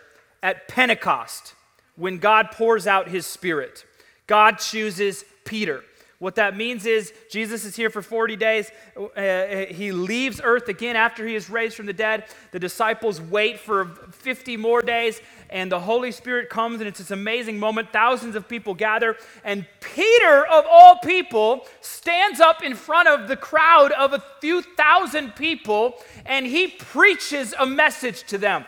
at 0.42 0.68
Pentecost 0.68 1.54
when 1.96 2.18
God 2.18 2.50
pours 2.52 2.86
out 2.86 3.08
his 3.08 3.26
spirit? 3.26 3.84
God 4.26 4.58
chooses 4.58 5.24
Peter. 5.44 5.82
What 6.18 6.36
that 6.36 6.56
means 6.56 6.86
is 6.86 7.12
Jesus 7.28 7.64
is 7.64 7.74
here 7.74 7.90
for 7.90 8.00
40 8.00 8.36
days. 8.36 8.70
Uh, 8.96 9.66
he 9.68 9.92
leaves 9.92 10.40
earth 10.42 10.68
again 10.68 10.96
after 10.96 11.26
he 11.26 11.34
is 11.34 11.50
raised 11.50 11.76
from 11.76 11.86
the 11.86 11.92
dead. 11.92 12.24
The 12.52 12.58
disciples 12.58 13.20
wait 13.20 13.58
for 13.58 13.86
50 14.12 14.56
more 14.56 14.80
days, 14.80 15.20
and 15.50 15.70
the 15.70 15.80
Holy 15.80 16.12
Spirit 16.12 16.48
comes, 16.48 16.80
and 16.80 16.88
it's 16.88 16.98
this 16.98 17.10
amazing 17.10 17.58
moment. 17.58 17.92
Thousands 17.92 18.36
of 18.36 18.48
people 18.48 18.74
gather, 18.74 19.16
and 19.44 19.66
Peter, 19.80 20.46
of 20.46 20.64
all 20.70 20.98
people, 20.98 21.66
stands 21.80 22.40
up 22.40 22.62
in 22.62 22.74
front 22.74 23.08
of 23.08 23.28
the 23.28 23.36
crowd 23.36 23.92
of 23.92 24.12
a 24.12 24.22
few 24.40 24.62
thousand 24.62 25.34
people, 25.34 25.94
and 26.24 26.46
he 26.46 26.68
preaches 26.68 27.54
a 27.58 27.66
message 27.66 28.24
to 28.24 28.38
them. 28.38 28.64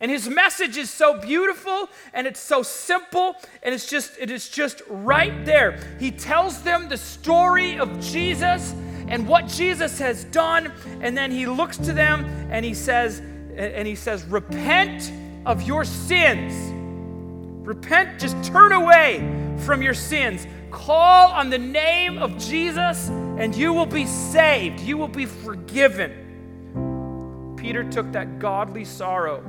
And 0.00 0.12
his 0.12 0.28
message 0.28 0.76
is 0.76 0.90
so 0.90 1.18
beautiful 1.18 1.88
and 2.12 2.24
it's 2.24 2.38
so 2.38 2.62
simple 2.62 3.34
and 3.64 3.74
it's 3.74 3.90
just 3.90 4.12
it 4.20 4.30
is 4.30 4.48
just 4.48 4.80
right 4.88 5.44
there. 5.44 5.80
He 5.98 6.12
tells 6.12 6.62
them 6.62 6.88
the 6.88 6.96
story 6.96 7.76
of 7.78 7.98
Jesus 7.98 8.76
and 9.08 9.26
what 9.26 9.48
Jesus 9.48 9.98
has 9.98 10.22
done 10.24 10.72
and 11.00 11.18
then 11.18 11.32
he 11.32 11.46
looks 11.46 11.78
to 11.78 11.92
them 11.92 12.24
and 12.50 12.64
he 12.64 12.74
says 12.74 13.18
and 13.56 13.88
he 13.88 13.96
says 13.96 14.22
repent 14.24 15.12
of 15.44 15.62
your 15.62 15.84
sins. 15.84 16.54
Repent, 17.66 18.20
just 18.20 18.40
turn 18.44 18.70
away 18.70 19.18
from 19.58 19.82
your 19.82 19.94
sins. 19.94 20.46
Call 20.70 21.32
on 21.32 21.50
the 21.50 21.58
name 21.58 22.18
of 22.18 22.38
Jesus 22.38 23.08
and 23.08 23.52
you 23.52 23.72
will 23.72 23.84
be 23.84 24.06
saved. 24.06 24.78
You 24.78 24.96
will 24.96 25.08
be 25.08 25.26
forgiven. 25.26 27.56
Peter 27.56 27.82
took 27.82 28.12
that 28.12 28.38
godly 28.38 28.84
sorrow 28.84 29.42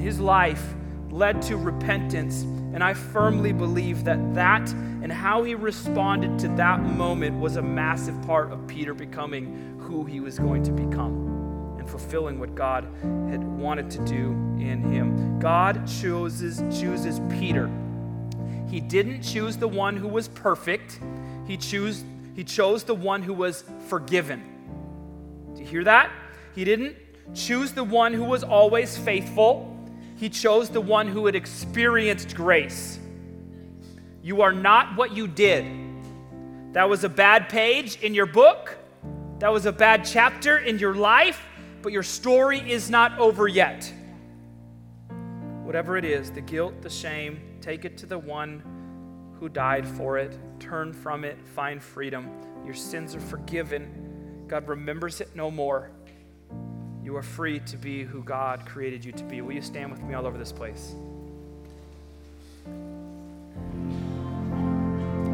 his 0.00 0.20
life 0.20 0.74
led 1.10 1.42
to 1.42 1.56
repentance. 1.56 2.42
And 2.42 2.84
I 2.84 2.94
firmly 2.94 3.52
believe 3.52 4.04
that 4.04 4.34
that 4.34 4.70
and 5.02 5.10
how 5.10 5.42
he 5.42 5.54
responded 5.54 6.38
to 6.40 6.48
that 6.56 6.80
moment 6.80 7.38
was 7.40 7.56
a 7.56 7.62
massive 7.62 8.20
part 8.22 8.52
of 8.52 8.66
Peter 8.66 8.94
becoming 8.94 9.76
who 9.80 10.04
he 10.04 10.20
was 10.20 10.38
going 10.38 10.62
to 10.64 10.72
become 10.72 11.76
and 11.78 11.88
fulfilling 11.88 12.38
what 12.38 12.54
God 12.54 12.84
had 13.28 13.42
wanted 13.42 13.90
to 13.90 13.98
do 14.04 14.30
in 14.58 14.82
him. 14.82 15.38
God 15.40 15.86
chooses 15.86 16.62
chooses 16.80 17.20
Peter. 17.38 17.68
He 18.68 18.78
didn't 18.80 19.22
choose 19.22 19.56
the 19.56 19.66
one 19.66 19.96
who 19.96 20.06
was 20.06 20.28
perfect. 20.28 21.00
He 21.46 21.56
chose 21.56 22.04
he 22.36 22.44
chose 22.44 22.84
the 22.84 22.94
one 22.94 23.22
who 23.22 23.34
was 23.34 23.64
forgiven. 23.88 24.42
Do 25.54 25.60
you 25.60 25.66
hear 25.66 25.84
that? 25.84 26.10
He 26.54 26.64
didn't 26.64 26.96
choose 27.34 27.72
the 27.72 27.84
one 27.84 28.12
who 28.12 28.24
was 28.24 28.44
always 28.44 28.96
faithful. 28.96 29.69
He 30.20 30.28
chose 30.28 30.68
the 30.68 30.82
one 30.82 31.08
who 31.08 31.24
had 31.24 31.34
experienced 31.34 32.34
grace. 32.34 32.98
You 34.22 34.42
are 34.42 34.52
not 34.52 34.94
what 34.94 35.16
you 35.16 35.26
did. 35.26 35.64
That 36.74 36.90
was 36.90 37.04
a 37.04 37.08
bad 37.08 37.48
page 37.48 37.96
in 38.02 38.12
your 38.12 38.26
book. 38.26 38.76
That 39.38 39.50
was 39.50 39.64
a 39.64 39.72
bad 39.72 40.04
chapter 40.04 40.58
in 40.58 40.78
your 40.78 40.94
life, 40.94 41.42
but 41.80 41.90
your 41.90 42.02
story 42.02 42.58
is 42.70 42.90
not 42.90 43.18
over 43.18 43.48
yet. 43.48 43.90
Whatever 45.62 45.96
it 45.96 46.04
is 46.04 46.30
the 46.30 46.42
guilt, 46.42 46.82
the 46.82 46.90
shame 46.90 47.40
take 47.62 47.86
it 47.86 47.96
to 47.96 48.04
the 48.04 48.18
one 48.18 48.62
who 49.40 49.48
died 49.48 49.88
for 49.88 50.18
it. 50.18 50.38
Turn 50.60 50.92
from 50.92 51.24
it, 51.24 51.38
find 51.54 51.82
freedom. 51.82 52.28
Your 52.62 52.74
sins 52.74 53.14
are 53.14 53.20
forgiven. 53.20 54.44
God 54.48 54.68
remembers 54.68 55.22
it 55.22 55.34
no 55.34 55.50
more. 55.50 55.92
You 57.02 57.16
are 57.16 57.22
free 57.22 57.60
to 57.60 57.78
be 57.78 58.04
who 58.04 58.22
God 58.22 58.66
created 58.66 59.02
you 59.04 59.12
to 59.12 59.24
be. 59.24 59.40
Will 59.40 59.54
you 59.54 59.62
stand 59.62 59.90
with 59.90 60.02
me 60.02 60.12
all 60.12 60.26
over 60.26 60.36
this 60.36 60.52
place? 60.52 60.94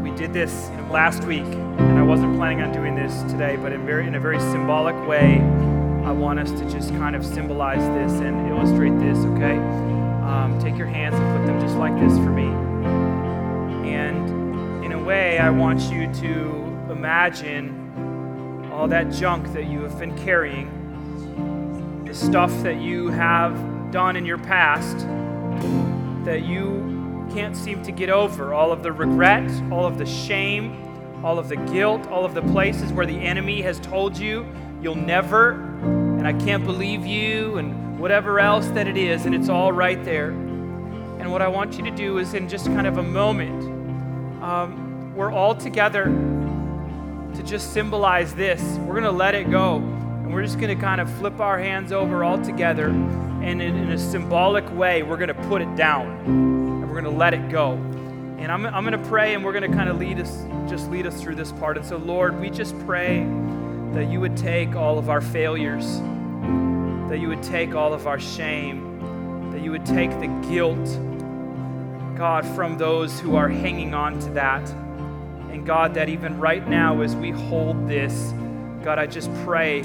We 0.01 0.13
did 0.13 0.33
this 0.33 0.71
last 0.91 1.25
week, 1.25 1.43
and 1.43 1.99
I 1.99 2.03
wasn't 2.03 2.37
planning 2.37 2.63
on 2.63 2.73
doing 2.73 2.95
this 2.95 3.21
today, 3.33 3.57
but 3.57 3.73
in, 3.73 3.85
very, 3.85 4.07
in 4.07 4.15
a 4.15 4.21
very 4.21 4.39
symbolic 4.39 4.95
way, 5.09 5.41
I 6.05 6.13
want 6.13 6.39
us 6.39 6.53
to 6.53 6.71
just 6.71 6.91
kind 6.91 7.17
of 7.17 7.27
symbolize 7.27 7.81
this 7.81 8.21
and 8.21 8.49
illustrate 8.49 8.97
this, 9.01 9.19
okay? 9.25 9.57
Um, 9.57 10.57
take 10.63 10.77
your 10.77 10.87
hands 10.87 11.17
and 11.17 11.37
put 11.37 11.47
them 11.47 11.61
just 11.61 11.75
like 11.75 11.99
this 11.99 12.17
for 12.19 12.31
me. 12.31 12.47
And 13.91 14.85
in 14.85 14.93
a 14.93 15.03
way, 15.03 15.39
I 15.39 15.51
want 15.51 15.81
you 15.91 16.13
to 16.15 16.93
imagine 16.93 18.71
all 18.73 18.87
that 18.87 19.11
junk 19.11 19.53
that 19.53 19.67
you 19.67 19.81
have 19.81 19.99
been 19.99 20.17
carrying 20.19 20.76
stuff 22.17 22.51
that 22.63 22.81
you 22.81 23.09
have 23.09 23.91
done 23.93 24.17
in 24.17 24.25
your 24.25 24.39
past 24.39 24.99
that 26.25 26.45
you 26.45 27.27
can't 27.33 27.57
seem 27.57 27.83
to 27.83 27.93
get 27.93 28.11
over. 28.11 28.55
All 28.55 28.73
of 28.73 28.83
the 28.83 28.93
regret, 28.93 29.51
all 29.71 29.85
of 29.85 29.99
the 29.99 30.07
shame, 30.07 30.83
all 31.25 31.39
of 31.39 31.49
the 31.49 31.57
guilt, 31.57 32.07
all 32.09 32.25
of 32.25 32.35
the 32.35 32.43
places 32.43 32.93
where 32.93 33.07
the 33.07 33.19
enemy 33.19 33.63
has 33.63 33.79
told 33.81 34.17
you 34.17 34.47
you'll 34.83 34.95
never, 34.95 35.53
and 35.53 36.27
I 36.27 36.33
can't 36.33 36.65
believe 36.65 37.07
you, 37.07 37.59
and 37.59 37.99
whatever 37.99 38.39
else 38.39 38.67
that 38.69 38.87
it 38.87 38.97
is, 38.97 39.27
and 39.27 39.35
it's 39.35 39.49
all 39.49 39.73
right 39.73 40.03
there. 40.05 40.31
And 40.31 41.33
what 41.33 41.43
I 41.43 41.49
want 41.49 41.77
you 41.77 41.85
to 41.85 41.91
do 41.91 42.19
is, 42.19 42.35
in 42.35 42.49
just 42.49 42.67
kind 42.67 42.87
of 42.87 42.99
a 42.99 43.03
moment, 43.03 43.65
um, 44.43 45.15
we're 45.15 45.33
all 45.33 45.55
together 45.55 46.05
to 46.05 47.43
just 47.43 47.73
symbolize 47.73 48.35
this. 48.35 48.63
We're 48.81 48.95
going 48.95 49.05
to 49.05 49.11
let 49.11 49.35
it 49.35 49.51
go. 49.51 49.79
And 50.27 50.35
we're 50.35 50.43
just 50.43 50.59
going 50.59 50.77
to 50.77 50.83
kind 50.83 51.01
of 51.01 51.09
flip 51.19 51.39
our 51.39 51.57
hands 51.57 51.93
over 51.93 52.25
all 52.25 52.37
together. 52.37 52.89
And 52.89 53.63
in, 53.63 53.77
in 53.77 53.93
a 53.93 53.97
symbolic 53.97 54.69
way, 54.77 55.05
we're 55.05 55.19
going 55.19 55.29
to 55.29 55.35
put 55.35 55.63
it 55.63 55.77
down. 55.77 56.09
And 56.27 56.81
we're 56.81 57.01
going 57.01 57.05
to 57.05 57.11
let 57.11 57.33
it 57.33 57.49
go. 57.49 57.75
And 58.37 58.51
I'm, 58.51 58.67
I'm 58.67 58.85
going 58.85 59.01
to 59.01 59.09
pray 59.09 59.35
and 59.35 59.45
we're 59.45 59.53
going 59.53 59.71
to 59.71 59.77
kind 59.77 59.89
of 59.89 59.99
lead 59.99 60.19
us, 60.19 60.45
just 60.69 60.91
lead 60.91 61.07
us 61.07 61.23
through 61.23 61.37
this 61.37 61.53
part. 61.53 61.77
And 61.77 61.87
so, 61.87 61.99
Lord, 61.99 62.41
we 62.41 62.51
just 62.51 62.77
pray 62.81 63.25
that 63.93 64.11
you 64.11 64.19
would 64.19 64.37
take 64.37 64.75
all 64.75 64.99
of 64.99 65.09
our 65.09 65.21
failures, 65.21 66.01
that 67.09 67.21
you 67.21 67.29
would 67.29 67.45
take 67.45 67.77
all 67.77 67.95
of 67.95 68.09
our 68.09 68.19
shame, 68.19 69.53
that 69.53 69.63
you 69.63 69.71
would 69.71 69.87
take 69.87 70.11
the 70.19 70.27
guilt, 70.51 70.85
God, 72.17 72.45
from 72.45 72.79
those 72.79 73.21
who 73.21 73.37
are 73.37 73.49
hanging 73.49 73.95
on 73.95 74.19
to 74.19 74.31
that. 74.31 74.69
And 75.53 75.65
God, 75.65 75.95
that 75.95 76.09
even 76.09 76.41
right 76.41 76.67
now, 76.67 77.01
as 77.03 77.15
we 77.15 77.31
hold 77.31 77.89
this, 77.89 78.35
God, 78.87 79.01
I 79.01 79.07
just 79.09 79.35
pray 79.43 79.81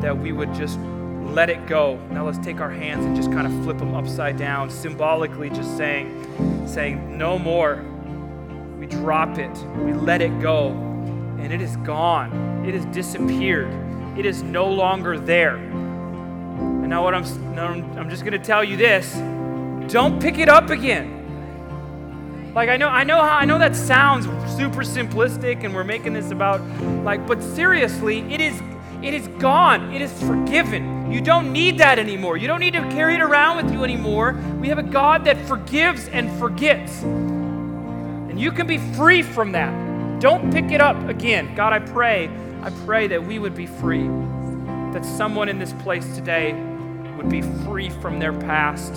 that 0.00 0.18
we 0.18 0.32
would 0.32 0.52
just 0.54 0.80
let 0.80 1.48
it 1.48 1.68
go. 1.68 2.00
Now 2.10 2.26
let's 2.26 2.38
take 2.38 2.60
our 2.60 2.68
hands 2.68 3.06
and 3.06 3.14
just 3.14 3.30
kind 3.30 3.46
of 3.46 3.52
flip 3.62 3.78
them 3.78 3.94
upside 3.94 4.36
down, 4.36 4.70
symbolically 4.70 5.50
just 5.50 5.76
saying, 5.76 6.66
saying, 6.66 7.16
no 7.16 7.38
more. 7.38 7.84
We 8.76 8.86
drop 8.86 9.38
it. 9.38 9.56
We 9.84 9.92
let 9.92 10.20
it 10.20 10.40
go. 10.40 10.70
And 11.38 11.52
it 11.52 11.60
is 11.60 11.76
gone. 11.76 12.64
It 12.66 12.74
has 12.74 12.84
disappeared. 12.86 13.72
It 14.18 14.26
is 14.26 14.42
no 14.42 14.66
longer 14.66 15.16
there. 15.16 15.54
And 15.54 16.88
now 16.88 17.04
what 17.04 17.14
I'm 17.14 17.24
I'm 17.96 18.10
just 18.10 18.24
going 18.24 18.32
to 18.32 18.44
tell 18.44 18.64
you 18.64 18.76
this. 18.76 19.12
Don't 19.92 20.20
pick 20.20 20.38
it 20.38 20.48
up 20.48 20.70
again. 20.70 21.23
Like 22.54 22.68
I 22.68 22.76
know, 22.76 22.88
I 22.88 23.02
know 23.02 23.16
how 23.16 23.36
I 23.36 23.44
know 23.44 23.58
that 23.58 23.74
sounds 23.74 24.26
super 24.56 24.82
simplistic, 24.82 25.64
and 25.64 25.74
we're 25.74 25.82
making 25.82 26.12
this 26.12 26.30
about 26.30 26.60
like, 27.02 27.26
but 27.26 27.42
seriously, 27.42 28.20
it 28.32 28.40
is 28.40 28.62
it 29.02 29.12
is 29.12 29.26
gone. 29.38 29.92
It 29.92 30.00
is 30.00 30.12
forgiven. 30.22 31.10
You 31.10 31.20
don't 31.20 31.52
need 31.52 31.78
that 31.78 31.98
anymore. 31.98 32.36
You 32.36 32.46
don't 32.46 32.60
need 32.60 32.74
to 32.74 32.80
carry 32.90 33.14
it 33.14 33.20
around 33.20 33.56
with 33.56 33.72
you 33.72 33.82
anymore. 33.82 34.40
We 34.60 34.68
have 34.68 34.78
a 34.78 34.84
God 34.84 35.24
that 35.24 35.36
forgives 35.46 36.08
and 36.08 36.30
forgets. 36.38 37.02
And 37.02 38.40
you 38.40 38.52
can 38.52 38.66
be 38.66 38.78
free 38.78 39.22
from 39.22 39.52
that. 39.52 40.20
Don't 40.20 40.50
pick 40.52 40.70
it 40.70 40.80
up 40.80 41.08
again. 41.08 41.54
God, 41.54 41.72
I 41.72 41.80
pray, 41.80 42.30
I 42.62 42.70
pray 42.86 43.08
that 43.08 43.26
we 43.26 43.38
would 43.38 43.54
be 43.54 43.66
free. 43.66 44.06
That 44.92 45.04
someone 45.04 45.48
in 45.48 45.58
this 45.58 45.72
place 45.74 46.14
today 46.14 46.52
would 47.16 47.28
be 47.28 47.42
free 47.42 47.90
from 47.90 48.20
their 48.20 48.32
past 48.32 48.94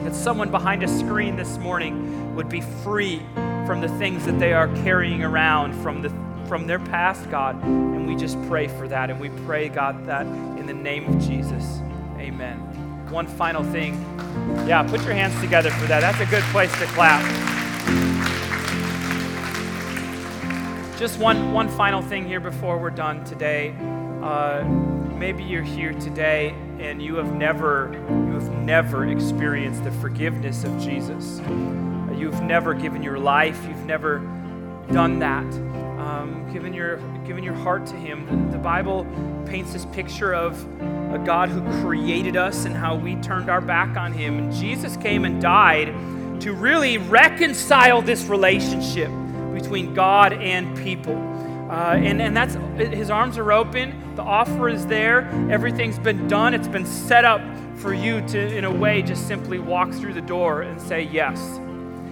that 0.00 0.14
someone 0.14 0.50
behind 0.50 0.82
a 0.82 0.88
screen 0.88 1.36
this 1.36 1.58
morning 1.58 2.34
would 2.34 2.48
be 2.48 2.60
free 2.60 3.20
from 3.66 3.80
the 3.80 3.88
things 3.98 4.24
that 4.26 4.38
they 4.38 4.52
are 4.52 4.68
carrying 4.82 5.22
around 5.22 5.72
from, 5.82 6.02
the, 6.02 6.10
from 6.46 6.66
their 6.66 6.78
past, 6.78 7.28
God. 7.30 7.60
And 7.64 8.06
we 8.06 8.14
just 8.14 8.40
pray 8.46 8.68
for 8.68 8.86
that. 8.88 9.10
And 9.10 9.18
we 9.18 9.30
pray, 9.44 9.68
God, 9.68 10.06
that 10.06 10.26
in 10.26 10.66
the 10.66 10.74
name 10.74 11.06
of 11.12 11.20
Jesus. 11.20 11.80
Amen. 12.18 12.58
one 13.10 13.26
final 13.26 13.62
thing. 13.64 13.94
Yeah, 14.66 14.82
put 14.82 15.02
your 15.04 15.14
hands 15.14 15.38
together 15.40 15.70
for 15.70 15.86
that. 15.86 16.00
That's 16.00 16.20
a 16.20 16.26
good 16.26 16.44
place 16.44 16.72
to 16.78 16.86
clap. 16.86 17.22
Just 20.98 21.18
one, 21.18 21.52
one 21.52 21.68
final 21.68 22.00
thing 22.00 22.26
here 22.26 22.40
before 22.40 22.78
we're 22.78 22.90
done 22.90 23.22
today. 23.24 23.74
Uh, 24.22 24.64
maybe 25.18 25.44
you're 25.44 25.62
here 25.62 25.92
today 25.92 26.54
and 26.78 27.02
you 27.02 27.16
have 27.16 27.34
never 27.34 27.88
you 28.36 28.42
have 28.42 28.58
never 28.58 29.06
experienced 29.06 29.82
the 29.82 29.90
forgiveness 29.92 30.64
of 30.64 30.78
Jesus. 30.78 31.40
You've 32.18 32.42
never 32.42 32.74
given 32.74 33.02
your 33.02 33.18
life. 33.18 33.58
You've 33.66 33.86
never 33.86 34.18
done 34.92 35.18
that. 35.20 35.46
Um, 35.98 36.46
given 36.52 36.74
your 36.74 36.98
given 37.24 37.42
your 37.42 37.54
heart 37.54 37.86
to 37.86 37.96
Him. 37.96 38.50
The 38.50 38.58
Bible 38.58 39.06
paints 39.46 39.72
this 39.72 39.86
picture 39.86 40.34
of 40.34 40.62
a 41.14 41.22
God 41.24 41.48
who 41.48 41.62
created 41.80 42.36
us 42.36 42.66
and 42.66 42.76
how 42.76 42.94
we 42.94 43.16
turned 43.16 43.48
our 43.48 43.62
back 43.62 43.96
on 43.96 44.12
Him. 44.12 44.38
And 44.38 44.52
Jesus 44.52 44.98
came 44.98 45.24
and 45.24 45.40
died 45.40 45.86
to 46.42 46.52
really 46.52 46.98
reconcile 46.98 48.02
this 48.02 48.24
relationship 48.24 49.10
between 49.54 49.94
God 49.94 50.34
and 50.34 50.76
people. 50.76 51.16
Uh, 51.70 51.94
and, 51.96 52.20
and 52.20 52.36
that's 52.36 52.54
his 52.94 53.10
arms 53.10 53.38
are 53.38 53.50
open, 53.50 54.14
the 54.14 54.22
offer 54.22 54.68
is 54.68 54.86
there, 54.86 55.28
everything's 55.50 55.98
been 55.98 56.28
done, 56.28 56.54
it's 56.54 56.68
been 56.68 56.86
set 56.86 57.24
up 57.24 57.40
for 57.76 57.92
you 57.92 58.26
to, 58.28 58.56
in 58.56 58.64
a 58.64 58.70
way, 58.70 59.02
just 59.02 59.26
simply 59.26 59.58
walk 59.58 59.92
through 59.92 60.14
the 60.14 60.20
door 60.20 60.62
and 60.62 60.80
say 60.80 61.02
yes. 61.02 61.40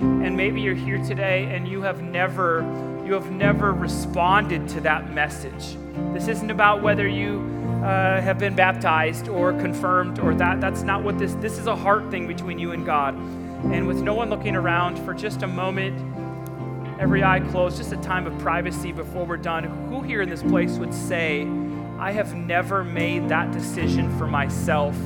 And 0.01 0.37
maybe 0.37 0.61
you're 0.61 0.75
here 0.75 1.03
today 1.05 1.45
and 1.55 1.67
you 1.67 1.83
have 1.83 2.03
never 2.03 2.63
you 3.05 3.13
have 3.13 3.31
never 3.31 3.73
responded 3.73 4.67
to 4.71 4.81
that 4.81 5.13
message. 5.13 5.77
This 6.15 6.27
isn't 6.29 6.51
about 6.51 6.83
whether 6.83 7.07
you 7.07 7.41
uh, 7.85 8.21
have 8.21 8.39
been 8.39 8.55
baptized 8.55 9.29
or 9.29 9.53
confirmed 9.53 10.19
or 10.19 10.35
that. 10.35 10.61
That's 10.61 10.83
not 10.83 11.03
what 11.03 11.19
this. 11.19 11.35
This 11.35 11.59
is 11.59 11.67
a 11.67 11.77
heart 11.77 12.11
thing 12.11 12.27
between 12.27 12.59
you 12.59 12.73
and 12.73 12.85
God. 12.85 13.15
And 13.15 13.87
with 13.87 14.01
no 14.01 14.15
one 14.15 14.31
looking 14.31 14.57
around 14.57 14.99
for 15.05 15.13
just 15.13 15.43
a 15.43 15.47
moment, 15.47 15.99
every 16.99 17.23
eye 17.23 17.41
closed, 17.41 17.77
just 17.77 17.93
a 17.93 17.99
time 17.99 18.27
of 18.27 18.39
privacy 18.39 18.93
before 18.93 19.27
we're 19.27 19.37
done, 19.37 19.65
who 19.65 20.01
here 20.01 20.23
in 20.23 20.29
this 20.29 20.43
place 20.43 20.73
would 20.79 20.95
say, 20.95 21.47
I 21.99 22.13
have 22.13 22.35
never 22.35 22.85
made 22.85 23.29
that 23.29 23.53
decision 23.53 24.17
for 24.19 24.27
myself 24.27 24.97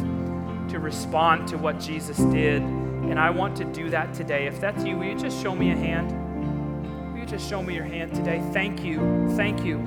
to 0.68 0.78
respond 0.78 1.48
to 1.48 1.58
what 1.58 1.80
Jesus 1.80 2.16
did, 2.16 2.62
and 2.62 3.18
I 3.18 3.30
want 3.30 3.56
to 3.56 3.64
do 3.64 3.90
that 3.90 4.14
today? 4.14 4.46
If 4.46 4.60
that's 4.60 4.84
you, 4.84 4.96
will 4.96 5.06
you 5.06 5.18
just 5.18 5.42
show 5.42 5.54
me 5.54 5.70
a 5.70 5.76
hand? 5.76 7.12
Will 7.12 7.20
you 7.20 7.26
just 7.26 7.48
show 7.48 7.62
me 7.62 7.74
your 7.74 7.84
hand 7.84 8.14
today? 8.14 8.42
Thank 8.52 8.84
you. 8.84 9.28
Thank 9.36 9.64
you. 9.64 9.78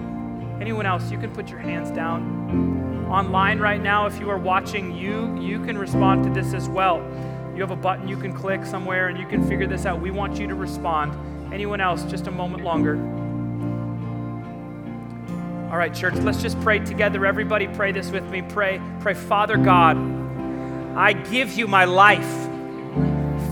Anyone 0.60 0.86
else, 0.86 1.12
you 1.12 1.18
can 1.18 1.32
put 1.32 1.50
your 1.50 1.60
hands 1.60 1.92
down. 1.92 3.08
Online 3.10 3.60
right 3.60 3.82
now, 3.82 4.06
if 4.06 4.20
you 4.20 4.30
are 4.30 4.38
watching, 4.38 4.96
you 4.96 5.38
you 5.40 5.64
can 5.66 5.78
respond 5.78 6.24
to 6.24 6.30
this 6.30 6.54
as 6.54 6.70
well. 6.70 6.98
You 7.54 7.62
have 7.62 7.72
a 7.72 7.76
button 7.76 8.08
you 8.08 8.16
can 8.16 8.32
click 8.32 8.66
somewhere 8.66 9.08
and 9.08 9.18
you 9.20 9.28
can 9.28 9.48
figure 9.48 9.68
this 9.68 9.86
out. 9.86 10.00
We 10.00 10.12
want 10.12 10.40
you 10.40 10.48
to 10.48 10.56
respond. 10.56 11.14
Anyone 11.54 11.82
else, 11.82 12.04
just 12.06 12.28
a 12.28 12.32
moment 12.32 12.64
longer. 12.64 12.96
All 15.70 15.78
right, 15.78 15.94
church, 15.94 16.16
let's 16.16 16.42
just 16.42 16.60
pray 16.62 16.80
together. 16.80 17.26
Everybody 17.26 17.68
pray 17.68 17.92
this 17.92 18.12
with 18.12 18.26
me. 18.30 18.42
Pray, 18.42 18.82
pray, 19.00 19.14
Father 19.14 19.58
God, 19.58 19.96
I 20.96 21.14
give 21.14 21.54
you 21.54 21.68
my 21.68 21.86
life. 21.86 22.50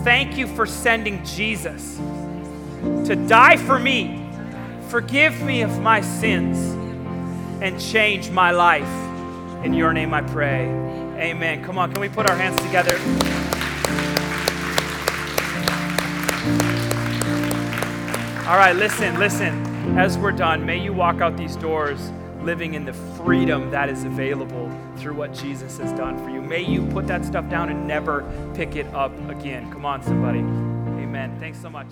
Thank 0.04 0.38
you 0.38 0.48
for 0.48 0.66
sending 0.66 1.24
Jesus 1.24 1.98
to 3.06 3.16
die 3.28 3.58
for 3.58 3.80
me. 3.80 4.30
Forgive 4.90 5.42
me 5.42 5.62
of 5.62 5.80
my 5.80 6.02
sins 6.02 6.58
and 7.62 7.80
change 7.80 8.30
my 8.30 8.52
life. 8.52 8.90
In 9.64 9.74
your 9.74 9.94
name 9.94 10.14
I 10.14 10.22
pray. 10.22 10.66
Amen. 11.18 11.64
Come 11.64 11.78
on, 11.78 11.92
can 11.92 12.02
we 12.02 12.10
put 12.10 12.30
our 12.30 12.36
hands 12.36 12.62
together? 12.62 12.98
All 18.50 18.58
right, 18.58 18.76
listen, 18.76 19.20
listen. 19.20 19.98
As 19.98 20.18
we're 20.18 20.32
done, 20.32 20.66
may 20.66 20.78
you 20.78 20.94
walk 20.94 21.22
out 21.22 21.38
these 21.38 21.56
doors 21.56 22.12
living 22.42 22.74
in 22.74 22.86
the 22.86 22.94
freedom 22.94 23.70
that 23.72 23.90
is 23.90 24.04
available 24.04 24.72
through 24.98 25.14
what 25.14 25.34
Jesus 25.34 25.78
has 25.78 25.92
done 25.94 26.18
for 26.24 26.30
you. 26.30 26.42
May 26.42 26.62
you 26.62 26.86
put 26.88 27.08
that 27.08 27.26
stuff 27.26 27.50
down 27.50 27.70
and 27.70 27.88
never 27.88 28.24
pick 28.56 28.76
it 28.76 28.88
up 28.94 29.12
again. 29.30 29.72
Come 29.72 29.86
on, 29.86 30.02
somebody. 30.02 30.40
Amen. 30.40 31.38
Thanks 31.40 31.62
so 31.62 31.70
much. 31.70 31.88